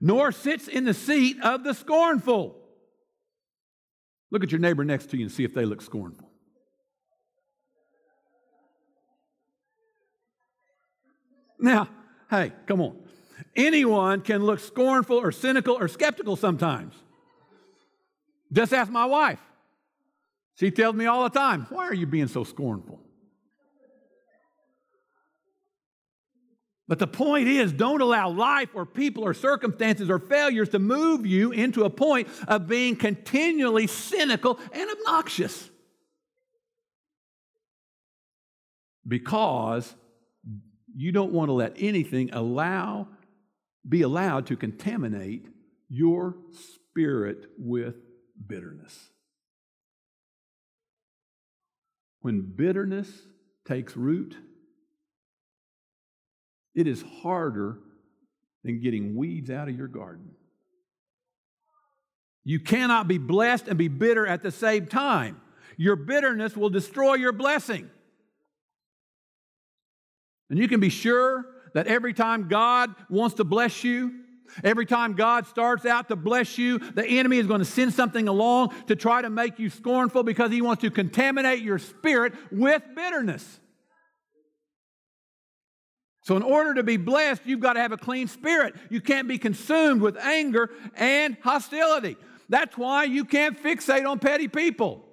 Nor 0.01 0.31
sits 0.31 0.67
in 0.67 0.83
the 0.83 0.95
seat 0.95 1.37
of 1.41 1.63
the 1.63 1.73
scornful. 1.73 2.57
Look 4.31 4.43
at 4.43 4.51
your 4.51 4.59
neighbor 4.59 4.83
next 4.83 5.11
to 5.11 5.17
you 5.17 5.25
and 5.25 5.31
see 5.31 5.43
if 5.43 5.53
they 5.53 5.63
look 5.63 5.81
scornful. 5.81 6.27
Now, 11.59 11.87
hey, 12.29 12.51
come 12.65 12.81
on. 12.81 12.97
Anyone 13.55 14.21
can 14.21 14.43
look 14.43 14.59
scornful 14.59 15.17
or 15.17 15.31
cynical 15.31 15.77
or 15.77 15.87
skeptical 15.87 16.35
sometimes. 16.35 16.95
Just 18.51 18.73
ask 18.73 18.91
my 18.91 19.05
wife. 19.05 19.39
She 20.55 20.71
tells 20.71 20.95
me 20.95 21.05
all 21.05 21.23
the 21.23 21.29
time, 21.29 21.67
Why 21.69 21.85
are 21.85 21.93
you 21.93 22.07
being 22.07 22.27
so 22.27 22.43
scornful? 22.43 22.99
But 26.91 26.99
the 26.99 27.07
point 27.07 27.47
is, 27.47 27.71
don't 27.71 28.01
allow 28.01 28.27
life 28.27 28.71
or 28.73 28.85
people 28.85 29.23
or 29.23 29.33
circumstances 29.33 30.09
or 30.09 30.19
failures 30.19 30.67
to 30.71 30.79
move 30.79 31.25
you 31.25 31.53
into 31.53 31.85
a 31.85 31.89
point 31.89 32.27
of 32.49 32.67
being 32.67 32.97
continually 32.97 33.87
cynical 33.87 34.59
and 34.73 34.91
obnoxious. 34.91 35.69
Because 39.07 39.95
you 40.93 41.13
don't 41.13 41.31
want 41.31 41.47
to 41.47 41.53
let 41.53 41.77
anything 41.77 42.29
allow 42.33 43.07
be 43.87 44.01
allowed 44.01 44.47
to 44.47 44.57
contaminate 44.57 45.47
your 45.87 46.35
spirit 46.51 47.45
with 47.57 47.95
bitterness. 48.45 49.11
When 52.19 52.41
bitterness 52.53 53.09
takes 53.63 53.95
root, 53.95 54.35
it 56.75 56.87
is 56.87 57.03
harder 57.21 57.79
than 58.63 58.79
getting 58.79 59.15
weeds 59.15 59.49
out 59.49 59.67
of 59.67 59.75
your 59.75 59.87
garden. 59.87 60.31
You 62.43 62.59
cannot 62.59 63.07
be 63.07 63.17
blessed 63.17 63.67
and 63.67 63.77
be 63.77 63.87
bitter 63.87 64.25
at 64.25 64.41
the 64.43 64.51
same 64.51 64.87
time. 64.87 65.39
Your 65.77 65.95
bitterness 65.95 66.55
will 66.55 66.69
destroy 66.69 67.15
your 67.15 67.31
blessing. 67.31 67.89
And 70.49 70.59
you 70.59 70.67
can 70.67 70.79
be 70.79 70.89
sure 70.89 71.45
that 71.73 71.87
every 71.87 72.13
time 72.13 72.47
God 72.47 72.93
wants 73.09 73.35
to 73.35 73.43
bless 73.43 73.83
you, 73.83 74.21
Every 74.65 74.85
time 74.85 75.13
God 75.13 75.47
starts 75.47 75.85
out 75.85 76.09
to 76.09 76.17
bless 76.17 76.57
you, 76.57 76.79
the 76.79 77.05
enemy 77.05 77.37
is 77.37 77.47
going 77.47 77.59
to 77.59 77.65
send 77.65 77.93
something 77.93 78.27
along 78.27 78.73
to 78.87 78.97
try 78.97 79.21
to 79.21 79.29
make 79.29 79.59
you 79.59 79.69
scornful 79.69 80.23
because 80.23 80.51
he 80.51 80.61
wants 80.61 80.81
to 80.81 80.91
contaminate 80.91 81.61
your 81.61 81.79
spirit 81.79 82.33
with 82.51 82.83
bitterness. 82.93 83.60
So, 86.23 86.35
in 86.35 86.43
order 86.43 86.75
to 86.75 86.83
be 86.83 86.97
blessed, 86.97 87.41
you've 87.45 87.61
got 87.61 87.73
to 87.73 87.79
have 87.79 87.91
a 87.91 87.97
clean 87.97 88.27
spirit. 88.27 88.75
You 88.89 89.01
can't 89.01 89.27
be 89.27 89.39
consumed 89.39 90.01
with 90.01 90.17
anger 90.17 90.69
and 90.95 91.35
hostility. 91.41 92.15
That's 92.47 92.77
why 92.77 93.05
you 93.05 93.25
can't 93.25 93.61
fixate 93.61 94.07
on 94.07 94.19
petty 94.19 94.47
people. 94.47 95.03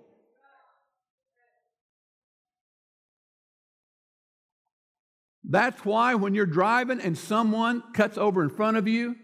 That's 5.51 5.83
why 5.83 6.15
when 6.15 6.35
you're 6.35 6.45
driving 6.45 7.01
and 7.01 7.17
someone 7.17 7.83
cuts 7.95 8.19
over 8.19 8.43
in 8.43 8.51
front 8.51 8.77
of 8.77 8.87
you, 8.87 9.17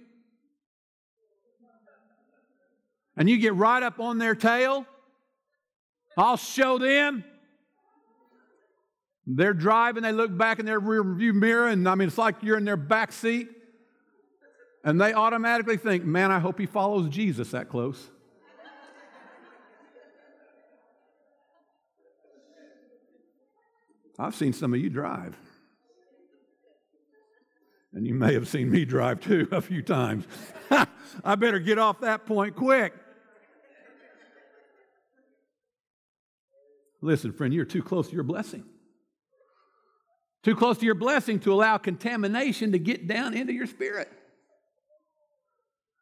and 3.17 3.29
you 3.29 3.37
get 3.37 3.55
right 3.55 3.83
up 3.83 4.01
on 4.01 4.17
their 4.17 4.35
tail, 4.35 4.87
I'll 6.17 6.39
show 6.39 6.79
them. 6.79 7.25
They're 9.27 9.55
driving, 9.55 10.03
they 10.03 10.13
look 10.13 10.37
back 10.37 10.59
in 10.59 10.67
their 10.67 10.79
rear 10.79 11.03
view 11.03 11.33
mirror, 11.33 11.69
and 11.69 11.89
I 11.89 11.95
mean, 11.95 12.09
it's 12.09 12.19
like 12.19 12.37
you're 12.43 12.59
in 12.59 12.65
their 12.65 12.77
back 12.77 13.13
seat. 13.13 13.49
And 14.85 15.01
they 15.01 15.15
automatically 15.15 15.79
think, 15.79 16.05
man, 16.05 16.31
I 16.31 16.39
hope 16.39 16.59
he 16.59 16.67
follows 16.67 17.09
Jesus 17.09 17.53
that 17.53 17.71
close. 17.71 18.11
I've 24.19 24.35
seen 24.35 24.53
some 24.53 24.75
of 24.75 24.81
you 24.81 24.91
drive. 24.91 25.37
And 27.95 28.07
you 28.07 28.15
may 28.15 28.35
have 28.35 28.47
seen 28.49 28.71
me 28.71 28.85
drive 28.85 29.21
too 29.21 29.49
a 29.53 29.61
few 29.61 29.81
times. 29.81 30.27
I 31.25 31.35
better 31.37 31.59
get 31.59 31.79
off 31.79 32.01
that 32.01 32.27
point 32.27 32.55
quick. 32.55 32.93
Listen, 37.01 37.33
friend, 37.33 37.53
you're 37.53 37.65
too 37.65 37.83
close 37.83 38.09
to 38.09 38.15
your 38.15 38.25
blessing. 38.25 38.65
Too 40.45 40.55
close 40.55 40.77
to 40.79 40.85
your 40.85 40.95
blessing 40.95 41.41
to 41.41 41.53
allow 41.53 41.79
contamination 41.79 42.73
to 42.73 42.79
get 42.79 43.09
down 43.09 43.35
into 43.35 43.53
your 43.53 43.67
spirit. 43.67 44.13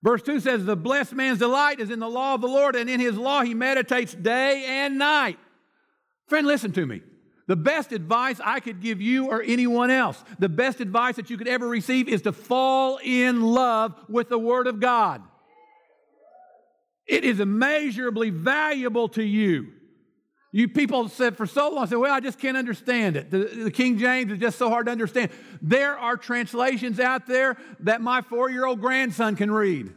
Verse 0.02 0.20
2 0.22 0.40
says, 0.40 0.64
The 0.64 0.76
blessed 0.76 1.12
man's 1.12 1.38
delight 1.38 1.78
is 1.78 1.90
in 1.90 2.00
the 2.00 2.11
law 2.11 2.35
of 2.35 2.40
the 2.40 2.48
Lord, 2.48 2.74
and 2.74 2.90
in 2.90 2.98
his 2.98 3.16
law 3.16 3.42
he 3.42 3.55
meditates 3.55 4.12
day 4.12 4.64
and 4.66 4.98
night. 4.98 5.38
Friend, 6.26 6.44
listen 6.44 6.72
to 6.72 6.85
me. 6.85 7.02
The 7.46 7.57
best 7.57 7.92
advice 7.92 8.40
I 8.42 8.59
could 8.59 8.81
give 8.81 9.00
you 9.00 9.28
or 9.28 9.42
anyone 9.42 9.90
else, 9.90 10.22
the 10.40 10.48
best 10.48 10.81
advice 10.81 11.16
that 11.16 11.31
you 11.31 11.37
could 11.37 11.48
ever 11.48 11.68
receive 11.68 12.09
is 12.09 12.22
to 12.22 12.33
fall 12.33 12.98
in 13.02 13.42
love 13.42 13.94
with 14.09 14.28
the 14.28 14.38
Word 14.38 14.66
of 14.66 14.81
God. 14.81 15.22
It 17.07 17.24
is 17.24 17.38
immeasurably 17.38 18.31
valuable 18.31 19.09
to 19.11 19.22
you. 19.22 19.72
You 20.54 20.68
people 20.68 21.08
said 21.08 21.38
for 21.38 21.46
so 21.46 21.70
long, 21.70 21.86
said, 21.86 21.96
well, 21.96 22.12
I 22.12 22.20
just 22.20 22.38
can't 22.38 22.58
understand 22.58 23.16
it. 23.16 23.30
The, 23.30 23.38
the, 23.64 23.70
King 23.70 23.96
James 23.96 24.30
is 24.30 24.38
just 24.38 24.58
so 24.58 24.68
hard 24.68 24.84
to 24.84 24.92
understand. 24.92 25.30
There 25.62 25.98
are 25.98 26.18
translations 26.18 27.00
out 27.00 27.26
there 27.26 27.56
that 27.80 28.02
my 28.02 28.20
four 28.20 28.50
year 28.50 28.66
old 28.66 28.80
grandson 28.80 29.34
can 29.34 29.50
read. 29.50 29.94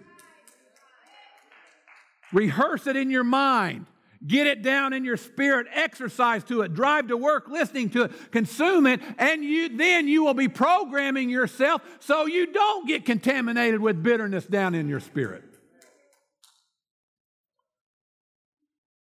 Rehearse 2.32 2.88
it 2.88 2.96
in 2.96 3.10
your 3.10 3.26
mind. 3.26 3.86
Get 4.26 4.48
it 4.48 4.64
down 4.64 4.94
in 4.94 5.04
your 5.04 5.18
spirit, 5.18 5.68
exercise 5.74 6.44
to 6.46 6.62
it, 6.62 6.74
drive 6.74 7.10
to 7.10 7.18
work 7.18 7.48
listening 7.50 7.90
to 7.92 8.04
it, 8.04 8.32
consume 8.32 8.88
it, 8.88 9.02
and 9.20 9.44
you, 9.44 9.78
then 9.78 10.08
you 10.08 10.24
will 10.24 10.34
be 10.34 10.48
programming 10.48 11.30
yourself 11.30 11.82
so 12.00 12.26
you 12.26 12.52
don't 12.52 12.88
get 12.88 13.06
contaminated 13.06 13.82
with 13.82 14.02
bitterness 14.02 14.46
down 14.46 14.74
in 14.74 14.88
your 14.88 15.02
spirit. 15.02 15.44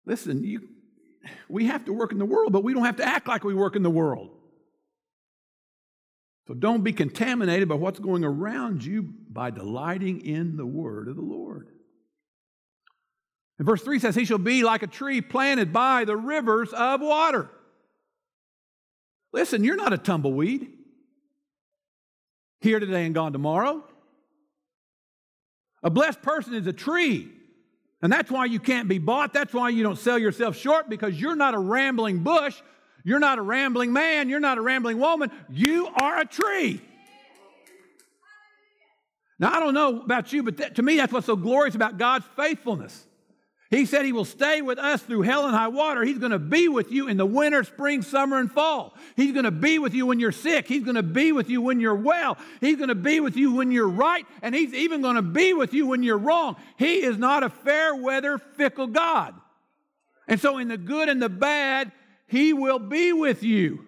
Listen, 0.04 0.42
you, 0.42 0.68
we 1.48 1.66
have 1.66 1.84
to 1.87 1.92
work 1.92 2.12
in 2.12 2.18
the 2.18 2.24
world, 2.24 2.52
but 2.52 2.64
we 2.64 2.74
don't 2.74 2.84
have 2.84 2.96
to 2.96 3.04
act 3.04 3.28
like 3.28 3.44
we 3.44 3.54
work 3.54 3.76
in 3.76 3.82
the 3.82 3.90
world. 3.90 4.30
So 6.46 6.54
don't 6.54 6.84
be 6.84 6.92
contaminated 6.92 7.68
by 7.68 7.76
what's 7.76 7.98
going 7.98 8.24
around 8.24 8.84
you 8.84 9.02
by 9.02 9.50
delighting 9.50 10.20
in 10.20 10.56
the 10.56 10.66
word 10.66 11.08
of 11.08 11.16
the 11.16 11.22
Lord. 11.22 11.68
And 13.58 13.66
verse 13.66 13.82
3 13.82 13.98
says, 13.98 14.14
He 14.14 14.24
shall 14.24 14.38
be 14.38 14.62
like 14.62 14.82
a 14.82 14.87
tree 14.87 15.20
planted 15.20 15.72
by 15.72 16.04
the 16.04 16.16
rivers 16.16 16.72
of 16.72 17.00
water. 17.00 17.50
Listen, 19.32 19.64
you're 19.64 19.76
not 19.76 19.92
a 19.92 19.98
tumbleweed. 19.98 20.68
Here 22.60 22.80
today 22.80 23.04
and 23.04 23.14
gone 23.14 23.32
tomorrow. 23.32 23.84
A 25.82 25.90
blessed 25.90 26.22
person 26.22 26.54
is 26.54 26.66
a 26.66 26.72
tree 26.72 27.30
and 28.05 28.12
that's 28.12 28.31
why 28.31 28.45
you 28.45 28.61
can't 28.61 28.87
be 28.87 28.99
bought. 28.99 29.33
That's 29.33 29.55
why 29.55 29.71
you 29.71 29.83
don't 29.83 29.99
sell 29.99 30.19
yourself 30.19 30.59
short 30.59 30.90
because 30.90 31.19
you're 31.19 31.35
not 31.35 31.55
a 31.55 31.59
rambling 31.59 32.19
bush. 32.19 32.55
You're 33.03 33.19
not 33.19 33.38
a 33.38 33.43
rambling 33.43 33.95
man. 33.95 34.29
You're 34.29 34.40
not 34.40 34.59
a 34.59 34.61
rambling 34.61 34.99
woman. 34.99 35.31
You 35.49 35.87
are 35.87 36.21
a 36.21 36.27
tree. 36.27 36.83
Now, 39.38 39.55
I 39.55 39.59
don't 39.59 39.73
know 39.73 40.03
about 40.03 40.35
you, 40.35 40.43
but 40.43 40.59
that, 40.59 40.75
to 40.75 40.83
me, 40.83 40.99
that's 40.99 41.14
what's 41.14 41.25
so 41.25 41.35
glorious 41.35 41.77
about 41.77 41.97
God's 41.97 42.27
faithfulness. 42.37 43.07
He 43.74 43.87
said 43.87 44.04
He 44.04 44.12
will 44.12 44.24
stay 44.24 44.62
with 44.62 44.78
us 44.78 45.02
through 45.02 45.22
hell 45.22 45.46
and 45.46 45.54
high 45.54 45.68
water. 45.68 46.04
He's 46.04 46.18
going 46.18 46.32
to 46.32 46.38
be 46.38 46.68
with 46.68 46.92
you 46.92 47.08
in 47.08 47.16
the 47.16 47.26
winter, 47.26 47.64
spring, 47.64 48.02
summer, 48.02 48.38
and 48.38 48.50
fall. 48.50 48.94
He's 49.16 49.32
going 49.32 49.46
to 49.46 49.50
be 49.50 49.78
with 49.78 49.94
you 49.94 50.06
when 50.06 50.20
you're 50.20 50.32
sick. 50.32 50.68
He's 50.68 50.84
going 50.84 50.94
to 50.94 51.02
be 51.02 51.32
with 51.32 51.50
you 51.50 51.60
when 51.60 51.80
you're 51.80 51.94
well. 51.94 52.38
He's 52.60 52.76
going 52.76 52.88
to 52.88 52.94
be 52.94 53.18
with 53.18 53.37
you 53.37 53.54
when 53.54 53.72
you're 53.72 53.88
right. 53.88 54.24
And 54.42 54.54
He's 54.54 54.72
even 54.74 55.02
going 55.02 55.16
to 55.16 55.22
be 55.22 55.54
with 55.54 55.74
you 55.74 55.88
when 55.88 56.02
you're 56.02 56.18
wrong. 56.18 56.56
He 56.78 57.02
is 57.02 57.18
not 57.18 57.42
a 57.42 57.50
fair 57.50 57.96
weather, 57.96 58.38
fickle 58.38 58.87
God. 58.87 59.34
And 60.28 60.40
so, 60.40 60.58
in 60.58 60.68
the 60.68 60.78
good 60.78 61.08
and 61.08 61.20
the 61.20 61.28
bad, 61.28 61.90
He 62.28 62.52
will 62.52 62.78
be 62.78 63.12
with 63.12 63.42
you. 63.42 63.87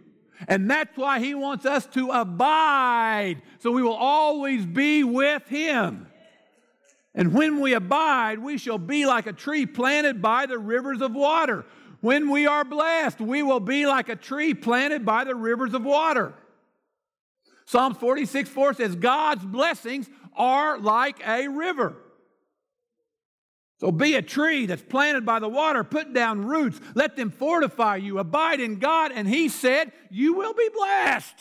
And 0.49 0.71
that's 0.71 0.97
why 0.97 1.21
He 1.21 1.35
wants 1.35 1.65
us 1.65 1.87
to 1.89 2.11
abide. 2.11 3.41
So 3.61 3.71
we 3.71 3.83
will 3.83 3.95
always 3.95 4.67
be 4.67 5.05
with 5.05 5.47
Him. 5.49 6.09
And 7.17 7.33
when 7.33 7.61
we 7.61 7.73
abide, 7.73 8.39
we 8.39 8.59
shall 8.59 8.79
be 8.79 9.07
like 9.07 9.27
a 9.27 9.33
tree 9.33 9.65
planted 9.65 10.21
by 10.21 10.45
the 10.45 10.59
rivers 10.59 11.01
of 11.01 11.15
water. 11.15 11.65
When 12.03 12.31
we 12.31 12.47
are 12.47 12.63
blessed, 12.63 13.21
we 13.21 13.43
will 13.43 13.59
be 13.59 13.87
like 13.87 14.11
a 14.11 14.17
tree 14.17 14.53
planted 14.53 15.07
by 15.07 15.25
the 15.25 15.35
rivers 15.35 15.73
of 15.73 15.83
water. 15.83 16.35
Psalm 17.65 17.95
46 17.95 18.51
4 18.51 18.75
says, 18.75 18.95
God's 18.95 19.45
blessings 19.45 20.09
are 20.37 20.79
like 20.79 21.27
a 21.27 21.49
river. 21.49 21.97
So 23.79 23.91
be 23.91 24.15
a 24.15 24.23
tree 24.23 24.67
that's 24.67 24.83
planted 24.83 25.25
by 25.27 25.39
the 25.39 25.49
water, 25.49 25.85
put 25.85 26.13
down 26.13 26.45
roots, 26.45 26.81
let 26.95 27.17
them 27.17 27.31
fortify 27.31 27.97
you, 27.97 28.19
abide 28.19 28.61
in 28.61 28.79
God, 28.79 29.11
and 29.13 29.27
He 29.27 29.49
said, 29.49 29.91
You 30.11 30.35
will 30.35 30.55
be 30.55 30.69
blessed. 30.75 31.35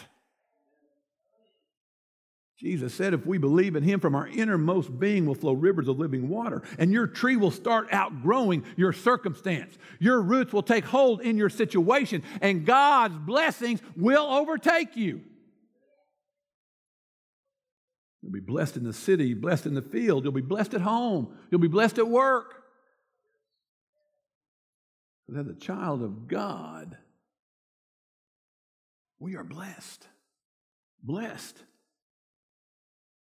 Jesus 2.58 2.94
said, 2.94 3.14
if 3.14 3.26
we 3.26 3.38
believe 3.38 3.76
in 3.76 3.84
him, 3.84 4.00
from 4.00 4.16
our 4.16 4.28
innermost 4.28 4.98
being 4.98 5.26
will 5.26 5.36
flow 5.36 5.52
rivers 5.52 5.90
of 5.90 6.00
living 6.00 6.30
water, 6.30 6.64
and 6.80 6.90
your 6.90 7.06
tree 7.06 7.36
will 7.36 7.52
start 7.52 7.90
outgrowing 7.92 8.64
your 8.78 8.94
circumstance. 8.94 9.78
Your 10.00 10.22
roots 10.22 10.54
will 10.54 10.64
take 10.64 10.86
hold 10.86 11.20
in 11.20 11.38
your 11.38 11.50
situation, 11.50 12.24
and 12.42 12.66
God's 12.66 13.18
blessings 13.18 13.82
will 13.98 14.26
overtake 14.26 14.96
you. 14.96 15.22
You'll 18.22 18.32
be 18.32 18.40
blessed 18.40 18.78
in 18.78 18.86
the 18.86 18.94
city, 18.94 19.34
blessed 19.34 19.66
in 19.66 19.74
the 19.74 19.82
field, 19.82 20.24
you'll 20.24 20.32
be 20.32 20.42
blessed 20.42 20.74
at 20.74 20.82
home, 20.82 21.38
you'll 21.52 21.60
be 21.60 21.68
blessed 21.68 21.98
at 21.98 22.08
work. 22.08 22.64
But 25.28 25.40
as 25.40 25.48
a 25.48 25.56
child 25.56 26.02
of 26.02 26.30
God, 26.30 26.98
we 29.20 29.36
are 29.36 29.44
blessed. 29.44 30.08
Blessed. 31.04 31.62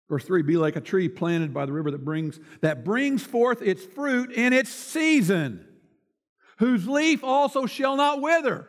Verse 0.09 0.23
3 0.23 0.41
Be 0.41 0.57
like 0.57 0.75
a 0.75 0.81
tree 0.81 1.09
planted 1.09 1.53
by 1.53 1.65
the 1.65 1.73
river 1.73 1.91
that 1.91 2.05
brings, 2.05 2.39
that 2.61 2.83
brings 2.83 3.23
forth 3.23 3.61
its 3.61 3.83
fruit 3.83 4.31
in 4.31 4.53
its 4.53 4.69
season, 4.69 5.65
whose 6.59 6.87
leaf 6.87 7.23
also 7.23 7.65
shall 7.65 7.95
not 7.95 8.21
wither. 8.21 8.67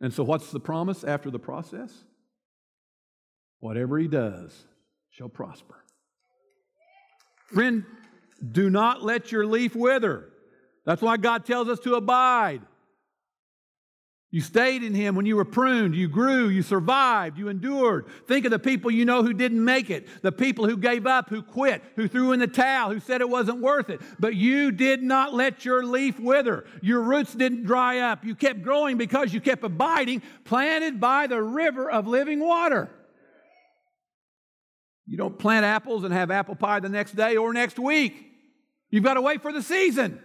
And 0.00 0.12
so, 0.12 0.22
what's 0.22 0.50
the 0.52 0.60
promise 0.60 1.02
after 1.02 1.30
the 1.30 1.40
process? 1.40 1.92
Whatever 3.60 3.98
he 3.98 4.06
does 4.06 4.64
shall 5.10 5.28
prosper. 5.28 5.84
Friend, 7.46 7.84
do 8.52 8.70
not 8.70 9.02
let 9.02 9.32
your 9.32 9.44
leaf 9.44 9.74
wither. 9.74 10.28
That's 10.84 11.02
why 11.02 11.16
God 11.16 11.44
tells 11.44 11.68
us 11.68 11.80
to 11.80 11.94
abide. 11.94 12.60
You 14.30 14.42
stayed 14.42 14.82
in 14.82 14.92
Him 14.92 15.14
when 15.14 15.24
you 15.24 15.36
were 15.36 15.44
pruned. 15.46 15.94
You 15.94 16.06
grew. 16.06 16.48
You 16.48 16.62
survived. 16.62 17.38
You 17.38 17.48
endured. 17.48 18.06
Think 18.26 18.44
of 18.44 18.50
the 18.50 18.58
people 18.58 18.90
you 18.90 19.06
know 19.06 19.22
who 19.22 19.32
didn't 19.32 19.64
make 19.64 19.88
it, 19.88 20.06
the 20.20 20.32
people 20.32 20.66
who 20.66 20.76
gave 20.76 21.06
up, 21.06 21.30
who 21.30 21.42
quit, 21.42 21.82
who 21.96 22.08
threw 22.08 22.32
in 22.32 22.40
the 22.40 22.46
towel, 22.46 22.92
who 22.92 23.00
said 23.00 23.22
it 23.22 23.28
wasn't 23.28 23.62
worth 23.62 23.88
it. 23.88 24.02
But 24.18 24.34
you 24.34 24.70
did 24.70 25.02
not 25.02 25.32
let 25.32 25.64
your 25.64 25.82
leaf 25.82 26.20
wither. 26.20 26.66
Your 26.82 27.00
roots 27.00 27.32
didn't 27.32 27.64
dry 27.64 28.00
up. 28.00 28.22
You 28.22 28.34
kept 28.34 28.60
growing 28.60 28.98
because 28.98 29.32
you 29.32 29.40
kept 29.40 29.64
abiding, 29.64 30.22
planted 30.44 31.00
by 31.00 31.26
the 31.26 31.42
river 31.42 31.90
of 31.90 32.06
living 32.06 32.40
water. 32.40 32.90
You 35.06 35.16
don't 35.16 35.38
plant 35.38 35.64
apples 35.64 36.04
and 36.04 36.12
have 36.12 36.30
apple 36.30 36.54
pie 36.54 36.80
the 36.80 36.90
next 36.90 37.16
day 37.16 37.38
or 37.38 37.54
next 37.54 37.78
week. 37.78 38.14
You've 38.90 39.04
got 39.04 39.14
to 39.14 39.22
wait 39.22 39.40
for 39.40 39.54
the 39.54 39.62
season. 39.62 40.20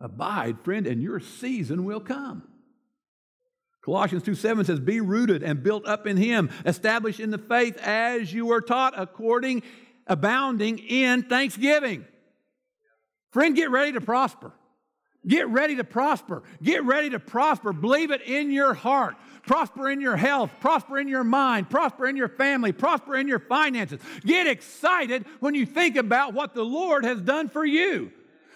Abide, 0.00 0.60
friend, 0.60 0.86
and 0.86 1.02
your 1.02 1.20
season 1.20 1.84
will 1.84 2.00
come. 2.00 2.42
Colossians 3.82 4.22
2 4.22 4.34
7 4.34 4.64
says, 4.64 4.80
Be 4.80 5.00
rooted 5.00 5.42
and 5.42 5.62
built 5.62 5.86
up 5.86 6.06
in 6.06 6.16
Him, 6.16 6.50
established 6.64 7.20
in 7.20 7.30
the 7.30 7.38
faith 7.38 7.76
as 7.78 8.32
you 8.32 8.46
were 8.46 8.60
taught, 8.60 8.94
according, 8.96 9.62
abounding 10.06 10.78
in 10.78 11.22
thanksgiving. 11.22 12.04
Friend, 13.32 13.54
get 13.54 13.70
ready 13.70 13.92
to 13.92 14.00
prosper. 14.00 14.52
Get 15.26 15.48
ready 15.48 15.76
to 15.76 15.84
prosper. 15.84 16.42
Get 16.62 16.84
ready 16.84 17.10
to 17.10 17.20
prosper. 17.20 17.72
Believe 17.72 18.10
it 18.10 18.22
in 18.22 18.50
your 18.50 18.72
heart. 18.72 19.16
Prosper 19.46 19.90
in 19.90 20.00
your 20.00 20.16
health. 20.16 20.50
Prosper 20.60 20.98
in 20.98 21.08
your 21.08 21.24
mind. 21.24 21.68
Prosper 21.68 22.06
in 22.06 22.16
your 22.16 22.28
family. 22.28 22.72
Prosper 22.72 23.16
in 23.16 23.28
your 23.28 23.38
finances. 23.38 24.00
Get 24.22 24.46
excited 24.46 25.26
when 25.40 25.54
you 25.54 25.66
think 25.66 25.96
about 25.96 26.32
what 26.32 26.54
the 26.54 26.64
Lord 26.64 27.04
has 27.04 27.20
done 27.20 27.50
for 27.50 27.64
you. 27.64 28.12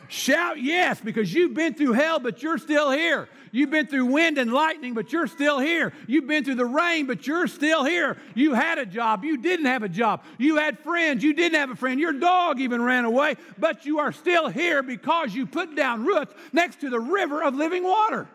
Shout 0.08 0.60
yes, 0.60 1.00
because 1.00 1.32
you've 1.32 1.54
been 1.54 1.74
through 1.74 1.92
hell, 1.92 2.18
but 2.18 2.42
you're 2.42 2.58
still 2.58 2.90
here. 2.90 3.28
You've 3.52 3.70
been 3.70 3.86
through 3.86 4.06
wind 4.06 4.38
and 4.38 4.52
lightning, 4.52 4.94
but 4.94 5.12
you're 5.12 5.26
still 5.26 5.58
here. 5.58 5.92
You've 6.06 6.26
been 6.26 6.44
through 6.44 6.56
the 6.56 6.66
rain, 6.66 7.06
but 7.06 7.26
you're 7.26 7.46
still 7.46 7.84
here. 7.84 8.16
You 8.34 8.54
had 8.54 8.78
a 8.78 8.86
job, 8.86 9.24
you 9.24 9.36
didn't 9.38 9.66
have 9.66 9.82
a 9.82 9.88
job. 9.88 10.22
You 10.38 10.56
had 10.56 10.78
friends, 10.80 11.22
you 11.22 11.34
didn't 11.34 11.58
have 11.58 11.70
a 11.70 11.76
friend. 11.76 12.00
Your 12.00 12.12
dog 12.12 12.60
even 12.60 12.82
ran 12.82 13.04
away, 13.04 13.36
but 13.58 13.86
you 13.86 14.00
are 14.00 14.12
still 14.12 14.48
here 14.48 14.82
because 14.82 15.34
you 15.34 15.46
put 15.46 15.76
down 15.76 16.04
roots 16.04 16.34
next 16.52 16.80
to 16.80 16.90
the 16.90 17.00
river 17.00 17.42
of 17.42 17.54
living 17.54 17.84
water. 17.84 18.28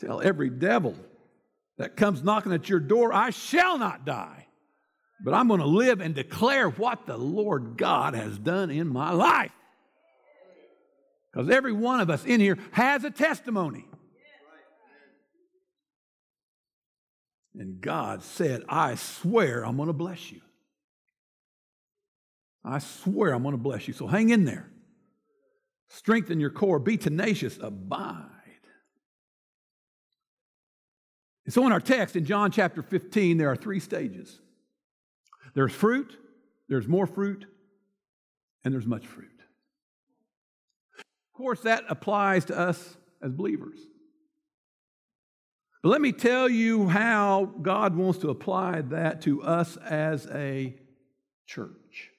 Tell 0.00 0.20
every 0.20 0.50
devil 0.50 0.94
that 1.78 1.96
comes 1.96 2.22
knocking 2.22 2.52
at 2.52 2.68
your 2.68 2.80
door, 2.80 3.12
I 3.12 3.30
shall 3.30 3.78
not 3.78 4.04
die 4.04 4.45
but 5.24 5.34
I'm 5.34 5.48
going 5.48 5.60
to 5.60 5.66
live 5.66 6.00
and 6.00 6.14
declare 6.14 6.68
what 6.68 7.06
the 7.06 7.16
Lord 7.16 7.76
God 7.76 8.14
has 8.14 8.38
done 8.38 8.70
in 8.70 8.88
my 8.88 9.12
life. 9.12 9.52
Because 11.32 11.50
every 11.50 11.72
one 11.72 12.00
of 12.00 12.10
us 12.10 12.24
in 12.24 12.40
here 12.40 12.58
has 12.72 13.04
a 13.04 13.10
testimony. 13.10 13.86
And 17.58 17.80
God 17.80 18.22
said, 18.22 18.62
I 18.68 18.96
swear 18.96 19.64
I'm 19.64 19.76
going 19.76 19.86
to 19.86 19.94
bless 19.94 20.30
you. 20.30 20.40
I 22.62 22.80
swear 22.80 23.32
I'm 23.32 23.42
going 23.42 23.52
to 23.54 23.62
bless 23.62 23.88
you. 23.88 23.94
So 23.94 24.06
hang 24.06 24.28
in 24.28 24.44
there. 24.44 24.70
Strengthen 25.88 26.40
your 26.40 26.50
core. 26.50 26.78
Be 26.78 26.96
tenacious. 26.96 27.58
Abide. 27.60 28.24
And 31.46 31.54
so 31.54 31.64
in 31.64 31.72
our 31.72 31.80
text 31.80 32.16
in 32.16 32.24
John 32.24 32.50
chapter 32.50 32.82
15, 32.82 33.38
there 33.38 33.48
are 33.50 33.56
three 33.56 33.80
stages 33.80 34.40
there's 35.56 35.72
fruit, 35.72 36.16
there's 36.68 36.86
more 36.86 37.06
fruit, 37.06 37.46
and 38.62 38.74
there's 38.74 38.86
much 38.86 39.06
fruit. 39.06 39.26
Of 40.98 41.32
course, 41.32 41.60
that 41.62 41.84
applies 41.88 42.44
to 42.46 42.58
us 42.58 42.96
as 43.22 43.32
believers. 43.32 43.78
But 45.82 45.88
let 45.88 46.02
me 46.02 46.12
tell 46.12 46.48
you 46.48 46.88
how 46.88 47.52
God 47.62 47.96
wants 47.96 48.18
to 48.18 48.28
apply 48.28 48.82
that 48.82 49.22
to 49.22 49.42
us 49.42 49.78
as 49.78 50.26
a 50.26 50.76
church. 51.46 52.10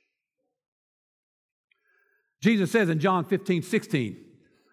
Jesus 2.42 2.72
says 2.72 2.90
in 2.90 3.00
John 3.00 3.24
15, 3.24 3.62
16, 3.62 4.18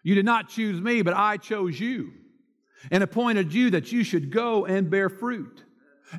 You 0.04 0.14
did 0.14 0.24
not 0.24 0.48
choose 0.48 0.80
me, 0.80 1.02
but 1.02 1.12
I 1.12 1.36
chose 1.36 1.78
you 1.78 2.12
and 2.90 3.02
appointed 3.02 3.52
you 3.52 3.70
that 3.70 3.92
you 3.92 4.04
should 4.04 4.30
go 4.30 4.64
and 4.64 4.90
bear 4.90 5.10
fruit, 5.10 5.63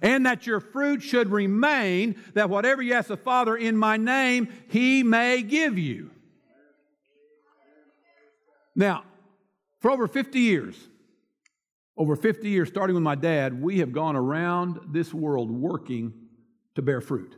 and 0.01 0.25
that 0.25 0.47
your 0.47 0.59
fruit 0.59 1.01
should 1.01 1.31
remain, 1.31 2.15
that 2.33 2.49
whatever 2.49 2.81
you 2.81 2.93
ask 2.93 3.07
the 3.07 3.17
Father 3.17 3.55
in 3.55 3.77
my 3.77 3.97
name, 3.97 4.47
he 4.69 5.03
may 5.03 5.41
give 5.41 5.77
you. 5.77 6.11
Now, 8.75 9.03
for 9.79 9.91
over 9.91 10.07
50 10.07 10.39
years, 10.39 10.75
over 11.97 12.15
50 12.15 12.49
years, 12.49 12.67
starting 12.67 12.93
with 12.93 13.03
my 13.03 13.15
dad, 13.15 13.61
we 13.61 13.79
have 13.79 13.93
gone 13.93 14.15
around 14.15 14.79
this 14.91 15.13
world 15.13 15.49
working 15.49 16.13
to 16.75 16.81
bear 16.81 16.99
fruit. 16.99 17.35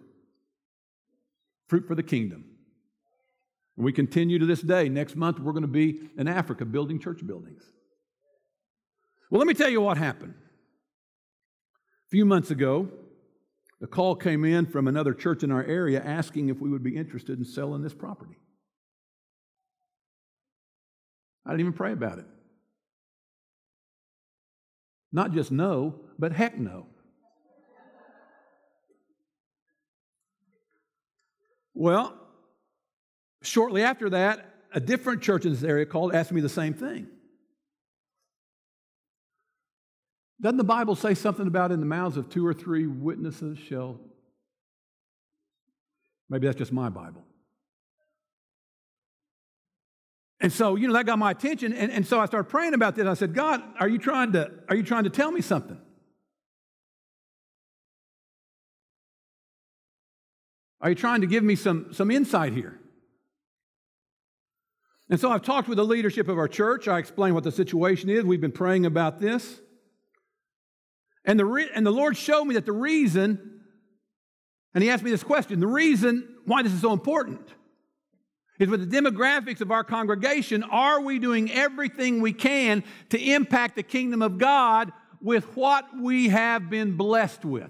Fruit 1.67 1.85
for 1.87 1.93
the 1.93 2.03
kingdom. 2.03 2.45
And 3.75 3.85
we 3.85 3.93
continue 3.93 4.39
to 4.39 4.45
this 4.45 4.61
day. 4.61 4.89
Next 4.89 5.15
month, 5.15 5.39
we're 5.39 5.51
going 5.51 5.61
to 5.61 5.67
be 5.67 6.09
in 6.17 6.27
Africa 6.27 6.65
building 6.65 6.99
church 6.99 7.25
buildings. 7.25 7.63
Well, 9.29 9.39
let 9.39 9.47
me 9.47 9.53
tell 9.53 9.69
you 9.69 9.81
what 9.81 9.97
happened. 9.97 10.33
A 12.07 12.09
few 12.09 12.25
months 12.25 12.51
ago, 12.51 12.87
a 13.81 13.87
call 13.87 14.15
came 14.15 14.45
in 14.45 14.65
from 14.65 14.87
another 14.87 15.13
church 15.13 15.43
in 15.43 15.51
our 15.51 15.63
area 15.63 16.01
asking 16.01 16.47
if 16.47 16.59
we 16.59 16.69
would 16.69 16.83
be 16.83 16.95
interested 16.95 17.37
in 17.37 17.43
selling 17.43 17.83
this 17.83 17.93
property. 17.93 18.37
I 21.45 21.51
didn't 21.51 21.61
even 21.61 21.73
pray 21.73 21.91
about 21.91 22.19
it. 22.19 22.25
Not 25.11 25.33
just 25.33 25.51
no, 25.51 25.99
but 26.17 26.31
heck 26.31 26.57
no. 26.57 26.87
Well, 31.73 32.17
shortly 33.43 33.83
after 33.83 34.09
that, 34.11 34.53
a 34.73 34.79
different 34.79 35.21
church 35.21 35.45
in 35.45 35.51
this 35.51 35.63
area 35.63 35.85
called 35.85 36.15
asked 36.15 36.31
me 36.31 36.41
the 36.41 36.49
same 36.49 36.73
thing. 36.73 37.07
Doesn't 40.39 40.57
the 40.57 40.63
Bible 40.63 40.95
say 40.95 41.13
something 41.13 41.47
about 41.47 41.71
in 41.71 41.79
the 41.79 41.85
mouths 41.85 42.17
of 42.17 42.29
two 42.29 42.45
or 42.45 42.53
three 42.53 42.85
witnesses 42.85 43.57
shall? 43.57 43.99
Maybe 46.29 46.45
that's 46.45 46.57
just 46.57 46.71
my 46.71 46.89
Bible. 46.89 47.23
And 50.39 50.53
so, 50.53 50.75
you 50.75 50.87
know, 50.87 50.93
that 50.93 51.07
got 51.07 51.17
my 51.17 51.31
attention. 51.31 51.73
And, 51.73 51.91
and 51.91 52.05
so 52.05 52.19
I 52.19 52.27
started 52.27 52.49
praying 52.49 52.75
about 52.75 52.95
this. 52.95 53.07
I 53.07 53.15
said, 53.15 53.33
God, 53.33 53.63
are 53.79 53.87
you 53.87 53.97
trying 53.97 54.33
to, 54.33 54.51
are 54.69 54.75
you 54.75 54.83
trying 54.83 55.05
to 55.05 55.09
tell 55.09 55.31
me 55.31 55.41
something? 55.41 55.79
Are 60.79 60.89
you 60.89 60.95
trying 60.95 61.21
to 61.21 61.27
give 61.27 61.43
me 61.43 61.55
some, 61.55 61.91
some 61.91 62.11
insight 62.11 62.53
here? 62.53 62.79
And 65.09 65.19
so 65.19 65.31
I've 65.31 65.41
talked 65.41 65.67
with 65.67 65.77
the 65.77 65.85
leadership 65.85 66.27
of 66.27 66.37
our 66.37 66.47
church. 66.47 66.87
I 66.87 66.99
explained 66.99 67.33
what 67.33 67.43
the 67.43 67.51
situation 67.51 68.09
is. 68.09 68.23
We've 68.23 68.41
been 68.41 68.51
praying 68.51 68.85
about 68.85 69.19
this. 69.19 69.59
And 71.27 71.37
the, 71.37 71.45
re- 71.45 71.69
and 71.75 71.85
the 71.85 71.91
Lord 71.91 72.15
showed 72.15 72.45
me 72.45 72.55
that 72.55 72.65
the 72.65 72.71
reason, 72.71 73.61
and 74.73 74.83
He 74.83 74.89
asked 74.89 75.03
me 75.03 75.11
this 75.11 75.23
question 75.23 75.59
the 75.59 75.67
reason 75.67 76.37
why 76.45 76.63
this 76.63 76.71
is 76.71 76.81
so 76.81 76.93
important 76.93 77.47
is 78.57 78.69
with 78.69 78.89
the 78.89 78.97
demographics 78.97 79.61
of 79.61 79.69
our 79.69 79.83
congregation, 79.83 80.63
are 80.63 81.01
we 81.01 81.19
doing 81.19 81.51
everything 81.51 82.21
we 82.21 82.33
can 82.33 82.83
to 83.09 83.21
impact 83.21 83.75
the 83.75 83.83
kingdom 83.83 84.21
of 84.21 84.37
God 84.39 84.91
with 85.21 85.43
what 85.55 85.85
we 86.01 86.29
have 86.29 86.69
been 86.69 86.95
blessed 86.95 87.45
with? 87.45 87.69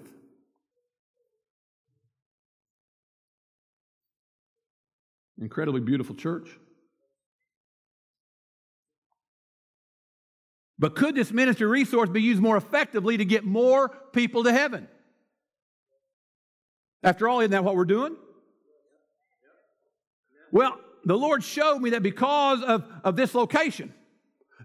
Incredibly 5.39 5.81
beautiful 5.81 6.15
church. 6.15 6.47
But 10.79 10.95
could 10.95 11.15
this 11.15 11.31
ministry 11.31 11.65
resource 11.65 12.09
be 12.09 12.21
used 12.21 12.41
more 12.41 12.57
effectively 12.57 13.17
to 13.17 13.25
get 13.25 13.43
more 13.43 13.89
people 14.13 14.43
to 14.43 14.53
heaven? 14.53 14.87
After 17.03 17.27
all, 17.27 17.39
isn't 17.39 17.51
that 17.51 17.63
what 17.63 17.75
we're 17.75 17.85
doing? 17.85 18.15
Well, 20.51 20.79
the 21.03 21.17
Lord 21.17 21.43
showed 21.43 21.79
me 21.79 21.91
that 21.91 22.03
because 22.03 22.61
of, 22.61 22.85
of 23.03 23.15
this 23.15 23.33
location, 23.33 23.93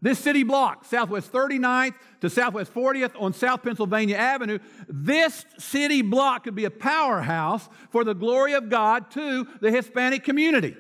this 0.01 0.19
city 0.19 0.43
block, 0.43 0.85
Southwest 0.85 1.33
39th 1.33 1.95
to 2.21 2.29
Southwest 2.29 2.75
40th 2.75 3.13
on 3.21 3.33
South 3.33 3.63
Pennsylvania 3.63 4.17
Avenue, 4.17 4.59
this 4.89 5.45
city 5.59 6.03
block 6.03 6.45
could 6.45 6.55
be 6.55 6.65
a 6.65 6.71
powerhouse 6.71 7.69
for 7.91 8.03
the 8.05 8.15
glory 8.15 8.55
of 8.55 8.69
God 8.69 9.11
to 9.13 9.47
the 9.61 9.71
Hispanic 9.71 10.25
community. 10.25 10.77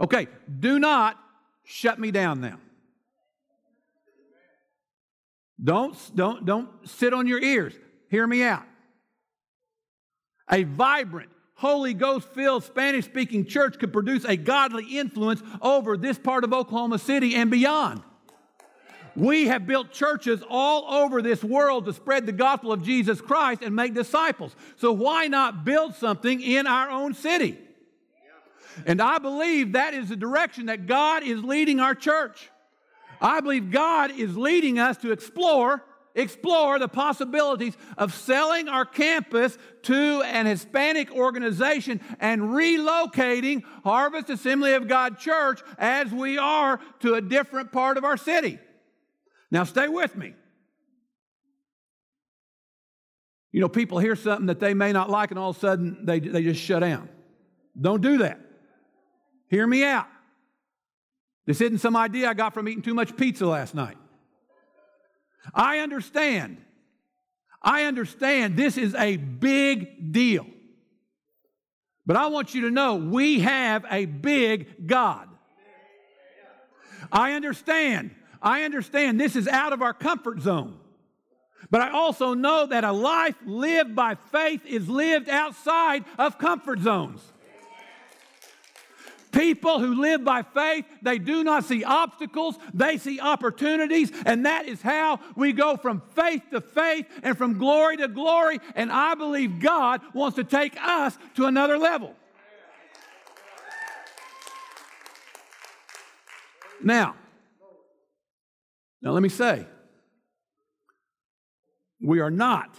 Okay, 0.00 0.28
do 0.60 0.78
not 0.78 1.18
shut 1.64 1.98
me 1.98 2.12
down 2.12 2.40
now. 2.40 2.58
Don't, 5.62 5.96
don't, 6.14 6.44
don't 6.46 6.68
sit 6.88 7.12
on 7.12 7.26
your 7.26 7.42
ears. 7.42 7.74
Hear 8.08 8.26
me 8.26 8.42
out. 8.42 8.64
A 10.50 10.62
vibrant, 10.64 11.30
Holy 11.54 11.94
Ghost 11.94 12.28
filled 12.28 12.64
Spanish 12.64 13.04
speaking 13.04 13.44
church 13.44 13.78
could 13.78 13.92
produce 13.92 14.24
a 14.24 14.36
godly 14.36 14.98
influence 14.98 15.42
over 15.60 15.96
this 15.96 16.18
part 16.18 16.44
of 16.44 16.52
Oklahoma 16.52 16.98
City 16.98 17.34
and 17.34 17.50
beyond. 17.50 18.02
We 19.16 19.48
have 19.48 19.66
built 19.66 19.90
churches 19.90 20.44
all 20.48 21.02
over 21.02 21.20
this 21.20 21.42
world 21.42 21.86
to 21.86 21.92
spread 21.92 22.24
the 22.24 22.32
gospel 22.32 22.72
of 22.72 22.84
Jesus 22.84 23.20
Christ 23.20 23.62
and 23.62 23.74
make 23.74 23.92
disciples. 23.92 24.54
So 24.76 24.92
why 24.92 25.26
not 25.26 25.64
build 25.64 25.96
something 25.96 26.40
in 26.40 26.68
our 26.68 26.88
own 26.88 27.14
city? 27.14 27.58
And 28.86 29.02
I 29.02 29.18
believe 29.18 29.72
that 29.72 29.92
is 29.92 30.10
the 30.10 30.16
direction 30.16 30.66
that 30.66 30.86
God 30.86 31.24
is 31.24 31.42
leading 31.42 31.80
our 31.80 31.96
church. 31.96 32.48
I 33.20 33.40
believe 33.40 33.70
God 33.70 34.10
is 34.10 34.36
leading 34.36 34.78
us 34.78 34.96
to 34.98 35.12
explore 35.12 35.82
explore 36.14 36.78
the 36.78 36.88
possibilities 36.88 37.76
of 37.96 38.12
selling 38.12 38.68
our 38.68 38.84
campus 38.84 39.56
to 39.82 40.22
an 40.22 40.46
Hispanic 40.46 41.12
organization 41.12 42.00
and 42.18 42.42
relocating 42.42 43.62
Harvest 43.84 44.28
Assembly 44.28 44.74
of 44.74 44.88
God 44.88 45.18
Church 45.18 45.60
as 45.78 46.10
we 46.10 46.36
are 46.36 46.80
to 47.00 47.14
a 47.14 47.20
different 47.20 47.72
part 47.72 47.96
of 47.96 48.04
our 48.04 48.16
city. 48.16 48.58
Now, 49.50 49.64
stay 49.64 49.88
with 49.88 50.16
me. 50.16 50.34
You 53.52 53.60
know, 53.60 53.68
people 53.68 53.98
hear 53.98 54.16
something 54.16 54.46
that 54.46 54.60
they 54.60 54.74
may 54.74 54.92
not 54.92 55.08
like, 55.08 55.30
and 55.30 55.38
all 55.38 55.50
of 55.50 55.56
a 55.56 55.60
sudden 55.60 56.04
they, 56.04 56.20
they 56.20 56.42
just 56.42 56.60
shut 56.60 56.80
down. 56.80 57.08
Don't 57.80 58.02
do 58.02 58.18
that. 58.18 58.40
Hear 59.48 59.66
me 59.66 59.84
out. 59.84 60.06
This 61.48 61.62
isn't 61.62 61.78
some 61.78 61.96
idea 61.96 62.28
I 62.28 62.34
got 62.34 62.52
from 62.52 62.68
eating 62.68 62.82
too 62.82 62.92
much 62.92 63.16
pizza 63.16 63.46
last 63.46 63.74
night. 63.74 63.96
I 65.54 65.78
understand. 65.78 66.58
I 67.62 67.84
understand 67.84 68.54
this 68.54 68.76
is 68.76 68.94
a 68.94 69.16
big 69.16 70.12
deal. 70.12 70.44
But 72.04 72.16
I 72.16 72.26
want 72.26 72.54
you 72.54 72.60
to 72.62 72.70
know 72.70 72.96
we 72.96 73.40
have 73.40 73.86
a 73.90 74.04
big 74.04 74.86
God. 74.86 75.26
I 77.10 77.32
understand. 77.32 78.10
I 78.42 78.64
understand 78.64 79.18
this 79.18 79.34
is 79.34 79.48
out 79.48 79.72
of 79.72 79.80
our 79.80 79.94
comfort 79.94 80.42
zone. 80.42 80.78
But 81.70 81.80
I 81.80 81.92
also 81.92 82.34
know 82.34 82.66
that 82.66 82.84
a 82.84 82.92
life 82.92 83.36
lived 83.46 83.96
by 83.96 84.16
faith 84.16 84.66
is 84.66 84.86
lived 84.86 85.30
outside 85.30 86.04
of 86.18 86.36
comfort 86.36 86.80
zones. 86.80 87.22
People 89.32 89.78
who 89.78 90.00
live 90.00 90.24
by 90.24 90.42
faith, 90.42 90.84
they 91.02 91.18
do 91.18 91.44
not 91.44 91.64
see 91.64 91.84
obstacles, 91.84 92.56
they 92.72 92.96
see 92.98 93.20
opportunities, 93.20 94.10
and 94.24 94.46
that 94.46 94.66
is 94.66 94.80
how 94.80 95.20
we 95.36 95.52
go 95.52 95.76
from 95.76 96.02
faith 96.14 96.42
to 96.50 96.60
faith 96.60 97.06
and 97.22 97.36
from 97.36 97.58
glory 97.58 97.96
to 97.98 98.08
glory. 98.08 98.58
And 98.74 98.90
I 98.90 99.14
believe 99.14 99.60
God 99.60 100.00
wants 100.14 100.36
to 100.36 100.44
take 100.44 100.76
us 100.82 101.18
to 101.36 101.46
another 101.46 101.78
level. 101.78 102.14
Now, 106.82 107.16
now 109.02 109.10
let 109.10 109.22
me 109.22 109.28
say, 109.28 109.66
we 112.00 112.20
are 112.20 112.30
not 112.30 112.76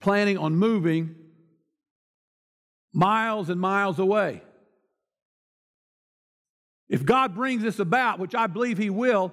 planning 0.00 0.38
on 0.38 0.54
moving 0.54 1.14
miles 2.92 3.48
and 3.50 3.60
miles 3.60 3.98
away. 3.98 4.42
If 6.90 7.06
God 7.06 7.34
brings 7.34 7.62
this 7.62 7.78
about, 7.78 8.18
which 8.18 8.34
I 8.34 8.48
believe 8.48 8.76
He 8.76 8.90
will, 8.90 9.32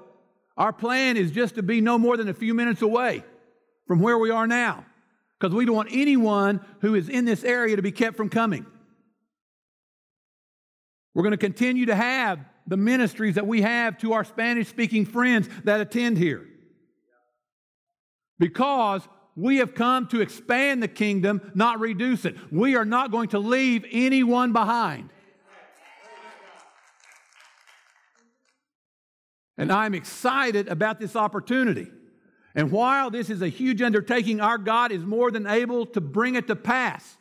our 0.56 0.72
plan 0.72 1.18
is 1.18 1.32
just 1.32 1.56
to 1.56 1.64
be 1.64 1.82
no 1.82 1.98
more 1.98 2.16
than 2.16 2.30
a 2.30 2.34
few 2.34 2.54
minutes 2.54 2.84
away 2.84 3.24
from 3.88 4.00
where 4.00 4.18
we 4.18 4.30
are 4.30 4.48
now 4.48 4.86
because 5.40 5.54
we 5.54 5.66
don't 5.66 5.76
want 5.76 5.90
anyone 5.92 6.62
who 6.82 6.96
is 6.96 7.10
in 7.10 7.26
this 7.26 7.44
area 7.44 7.76
to 7.76 7.82
be 7.82 7.92
kept 7.92 8.16
from 8.16 8.30
coming. 8.30 8.66
We're 11.14 11.24
going 11.24 11.32
to 11.32 11.38
continue 11.38 11.88
to 11.88 11.96
have 11.96 12.40
the 12.68 12.78
ministries 12.78 13.36
that 13.36 13.48
we 13.48 13.62
have 13.62 13.98
to 14.00 14.14
our 14.14 14.24
Spanish 14.24 14.68
speaking 14.68 15.06
friends 15.06 15.50
that 15.64 15.82
attend 15.82 16.18
here. 16.18 16.46
Because 18.38 19.02
we 19.36 19.58
have 19.58 19.74
come 19.74 20.08
to 20.10 20.22
expand 20.22 20.84
the 20.84 20.88
kingdom, 20.88 21.52
not 21.56 21.80
reduce 21.80 22.26
it. 22.26 22.36
We 22.52 22.76
are 22.76 22.86
not 22.86 23.10
going 23.10 23.30
to 23.30 23.40
leave 23.40 23.84
anyone 23.92 24.54
behind. 24.54 25.10
And 29.58 29.72
I'm 29.72 29.96
excited 29.96 30.68
about 30.68 31.00
this 31.00 31.16
opportunity. 31.16 31.88
And 32.54 32.72
while 32.72 33.10
this 33.10 33.30
is 33.30 33.42
a 33.42 33.50
huge 33.50 33.82
undertaking, 33.82 34.42
our 34.42 34.58
God 34.58 34.92
is 34.92 35.04
more 35.04 35.32
than 35.32 35.48
able 35.48 35.86
to 35.88 36.02
bring 36.02 36.36
it 36.36 36.48
to 36.48 36.56
pass. 36.56 37.18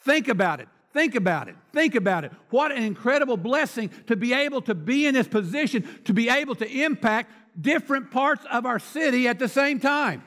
Think 0.00 0.28
about 0.28 0.60
it. 0.60 0.68
Think 0.92 1.14
about 1.14 1.48
it. 1.48 1.56
Think 1.72 1.94
about 1.94 2.24
it. 2.24 2.32
What 2.50 2.72
an 2.72 2.82
incredible 2.82 3.36
blessing 3.36 3.90
to 4.08 4.16
be 4.16 4.32
able 4.32 4.62
to 4.62 4.74
be 4.74 5.06
in 5.06 5.14
this 5.14 5.28
position, 5.28 5.88
to 6.04 6.12
be 6.12 6.28
able 6.28 6.56
to 6.56 6.66
impact 6.66 7.30
different 7.60 8.10
parts 8.10 8.44
of 8.50 8.66
our 8.66 8.78
city 8.78 9.28
at 9.28 9.38
the 9.38 9.48
same 9.48 9.78
time. 9.78 10.24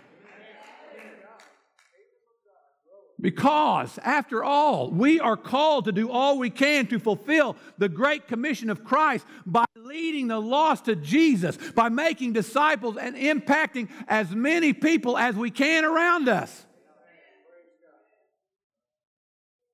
Because, 3.23 3.97
after 4.03 4.43
all, 4.43 4.91
we 4.91 5.17
are 5.17 5.37
called 5.37 5.85
to 5.85 5.93
do 5.93 6.11
all 6.11 6.37
we 6.37 6.49
can 6.49 6.87
to 6.87 6.99
fulfill 6.99 7.55
the 7.77 7.87
great 7.87 8.27
commission 8.27 8.69
of 8.69 8.83
Christ 8.83 9.25
by 9.45 9.63
leading 9.77 10.27
the 10.27 10.41
lost 10.41 10.85
to 10.85 10.97
Jesus, 10.97 11.55
by 11.73 11.87
making 11.87 12.33
disciples 12.33 12.97
and 12.97 13.15
impacting 13.15 13.87
as 14.09 14.35
many 14.35 14.73
people 14.73 15.17
as 15.17 15.35
we 15.35 15.51
can 15.51 15.85
around 15.85 16.27
us. 16.27 16.65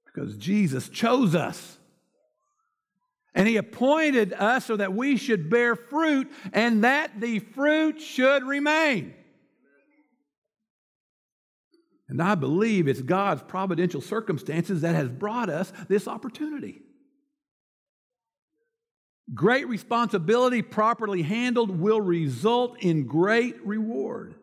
Because 0.06 0.38
Jesus 0.38 0.88
chose 0.88 1.34
us. 1.34 1.80
And 3.34 3.48
he 3.48 3.58
appointed 3.58 4.32
us 4.32 4.66
so 4.66 4.78
that 4.78 4.94
we 4.94 5.18
should 5.18 5.50
bear 5.50 5.76
fruit 5.76 6.32
and 6.54 6.84
that 6.84 7.20
the 7.20 7.40
fruit 7.40 8.00
should 8.00 8.44
remain. 8.44 9.16
And 12.10 12.22
I 12.22 12.34
believe 12.34 12.88
it's 12.88 13.02
God's 13.02 13.44
providential 13.44 14.02
circumstances 14.02 14.82
that 14.82 14.96
has 14.96 15.10
brought 15.10 15.50
us 15.50 15.72
this 15.88 16.08
opportunity. 16.08 16.82
Great 19.34 19.68
responsibility, 19.68 20.64
properly 20.64 21.22
handled, 21.22 21.80
will 21.80 22.02
result 22.02 22.80
in 22.80 23.06
great 23.06 23.64
reward. 23.64 24.34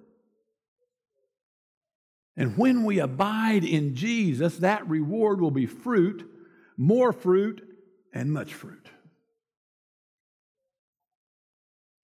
And 2.37 2.57
when 2.57 2.85
we 2.85 3.01
abide 3.01 3.64
in 3.64 3.97
Jesus, 3.97 4.59
that 4.59 4.89
reward 4.89 5.41
will 5.41 5.51
be 5.51 5.67
fruit, 5.67 6.31
more 6.77 7.12
fruit, 7.12 7.67
and 8.12 8.33
much 8.33 8.55
fruit. 8.55 8.89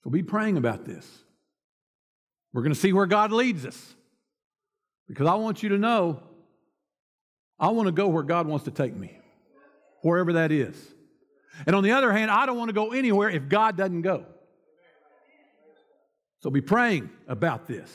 So 0.03 0.11
be 0.11 0.25
praying 0.25 0.57
about 0.57 0.85
this. 0.85 1.07
We're 2.53 2.63
going 2.63 2.75
to 2.75 2.81
see 2.81 2.93
where 2.93 3.07
God 3.07 3.31
leads 3.31 3.65
us. 3.65 3.95
Because 5.13 5.27
I 5.27 5.35
want 5.35 5.63
you 5.63 5.69
to 5.69 5.79
know, 5.79 6.23
I 7.61 7.69
want 7.69 7.87
to 7.87 7.93
go 7.93 8.09
where 8.09 8.23
God 8.23 8.47
wants 8.47 8.65
to 8.65 8.71
take 8.71 8.97
me, 8.97 9.19
wherever 10.01 10.33
that 10.33 10.51
is. 10.51 10.75
And 11.67 11.77
on 11.77 11.85
the 11.85 11.93
other 11.93 12.11
hand, 12.11 12.31
I 12.31 12.47
don't 12.47 12.57
want 12.57 12.71
to 12.71 12.73
go 12.73 12.93
anywhere 12.93 13.29
if 13.29 13.47
God 13.47 13.77
doesn't 13.77 14.01
go. 14.01 14.25
So 16.41 16.49
be 16.49 16.63
praying 16.63 17.11
about 17.29 17.67
this. 17.67 17.95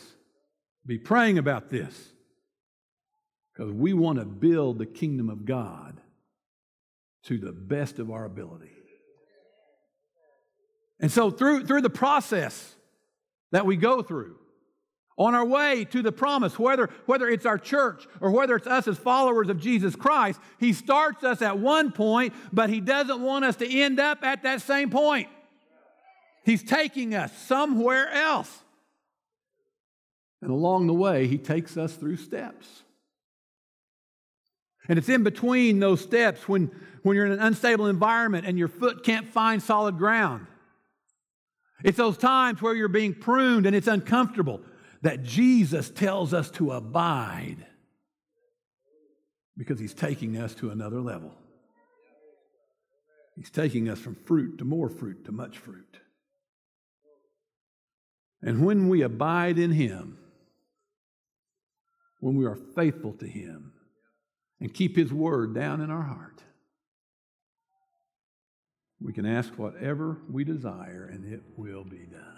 Be 0.86 1.00
praying 1.00 1.40
about 1.40 1.72
this. 1.72 2.12
Because 3.52 3.74
we 3.74 3.94
want 3.94 4.20
to 4.20 4.26
build 4.26 4.78
the 4.78 4.86
kingdom 4.86 5.32
of 5.32 5.44
God 5.44 6.00
to 7.24 7.40
the 7.40 7.52
best 7.52 7.98
of 7.98 8.12
our 8.12 8.26
ability. 8.26 8.70
And 11.00 11.12
so, 11.12 11.32
through, 11.32 11.66
through 11.66 11.82
the 11.82 11.90
process 11.90 12.76
that 13.52 13.66
we 13.66 13.76
go 13.76 14.04
through, 14.04 14.36
on 15.18 15.34
our 15.34 15.46
way 15.46 15.84
to 15.86 16.02
the 16.02 16.12
promise, 16.12 16.60
whether, 16.60 16.90
whether 17.08 17.28
it's 17.28 17.46
our 17.46 17.58
church 17.58 18.06
or 18.22 18.30
whether 18.32 18.56
it's 18.56 18.68
us 18.68 18.88
as 18.88 18.98
followers 18.98 19.50
of 19.50 19.60
Jesus 19.60 19.96
Christ, 19.96 20.40
He 20.60 20.74
starts 20.74 21.24
us 21.24 21.42
at 21.42 21.58
one 21.58 21.92
point, 21.92 22.34
but 22.54 22.70
He 22.70 22.80
doesn't 22.80 23.22
want 23.22 23.44
us 23.44 23.56
to 23.58 23.68
end 23.68 24.00
up 24.00 24.24
at 24.24 24.44
that 24.44 24.62
same 24.62 24.92
point. 24.92 25.28
He's 26.46 26.64
taking 26.64 27.16
us 27.16 27.36
somewhere 27.36 28.10
else. 28.10 28.64
And 30.42 30.52
along 30.52 30.86
the 30.86 30.94
way, 30.94 31.26
He 31.26 31.40
takes 31.40 31.78
us 31.78 31.96
through 31.96 32.18
steps. 32.18 32.84
And 34.88 35.00
it's 35.00 35.10
in 35.10 35.24
between 35.24 35.80
those 35.80 36.00
steps 36.00 36.48
when, 36.48 36.72
when 37.02 37.16
you're 37.16 37.26
in 37.26 37.32
an 37.32 37.40
unstable 37.40 37.88
environment 37.88 38.46
and 38.46 38.58
your 38.58 38.68
foot 38.68 39.04
can't 39.04 39.28
find 39.28 39.62
solid 39.62 39.98
ground. 39.98 40.46
It's 41.84 41.98
those 41.98 42.18
times 42.18 42.62
where 42.62 42.74
you're 42.74 42.88
being 42.88 43.14
pruned 43.14 43.66
and 43.66 43.76
it's 43.76 43.88
uncomfortable 43.88 44.62
that 45.02 45.24
Jesus 45.24 45.90
tells 45.90 46.34
us 46.34 46.50
to 46.52 46.72
abide 46.72 47.66
because 49.56 49.80
he's 49.80 49.94
taking 49.94 50.38
us 50.38 50.54
to 50.56 50.70
another 50.70 51.02
level. 51.02 51.34
He's 53.36 53.50
taking 53.52 53.90
us 53.90 54.00
from 54.00 54.16
fruit 54.16 54.58
to 54.60 54.66
more 54.66 54.90
fruit 54.90 55.26
to 55.26 55.32
much 55.32 55.58
fruit. 55.58 56.00
And 58.42 58.66
when 58.66 58.88
we 58.90 59.02
abide 59.02 59.58
in 59.58 59.72
him, 59.72 60.18
when 62.20 62.36
we 62.36 62.46
are 62.46 62.58
faithful 62.76 63.14
to 63.14 63.28
him 63.28 63.74
and 64.60 64.74
keep 64.74 64.96
his 64.96 65.14
word 65.14 65.54
down 65.54 65.82
in 65.82 65.92
our 65.92 66.04
heart, 66.04 66.44
we 69.00 69.14
can 69.14 69.26
ask 69.26 69.54
whatever 69.58 70.18
we 70.30 70.44
desire 70.44 71.10
and 71.12 71.32
it 71.32 71.42
will 71.56 71.84
be 71.84 72.06
done. 72.06 72.37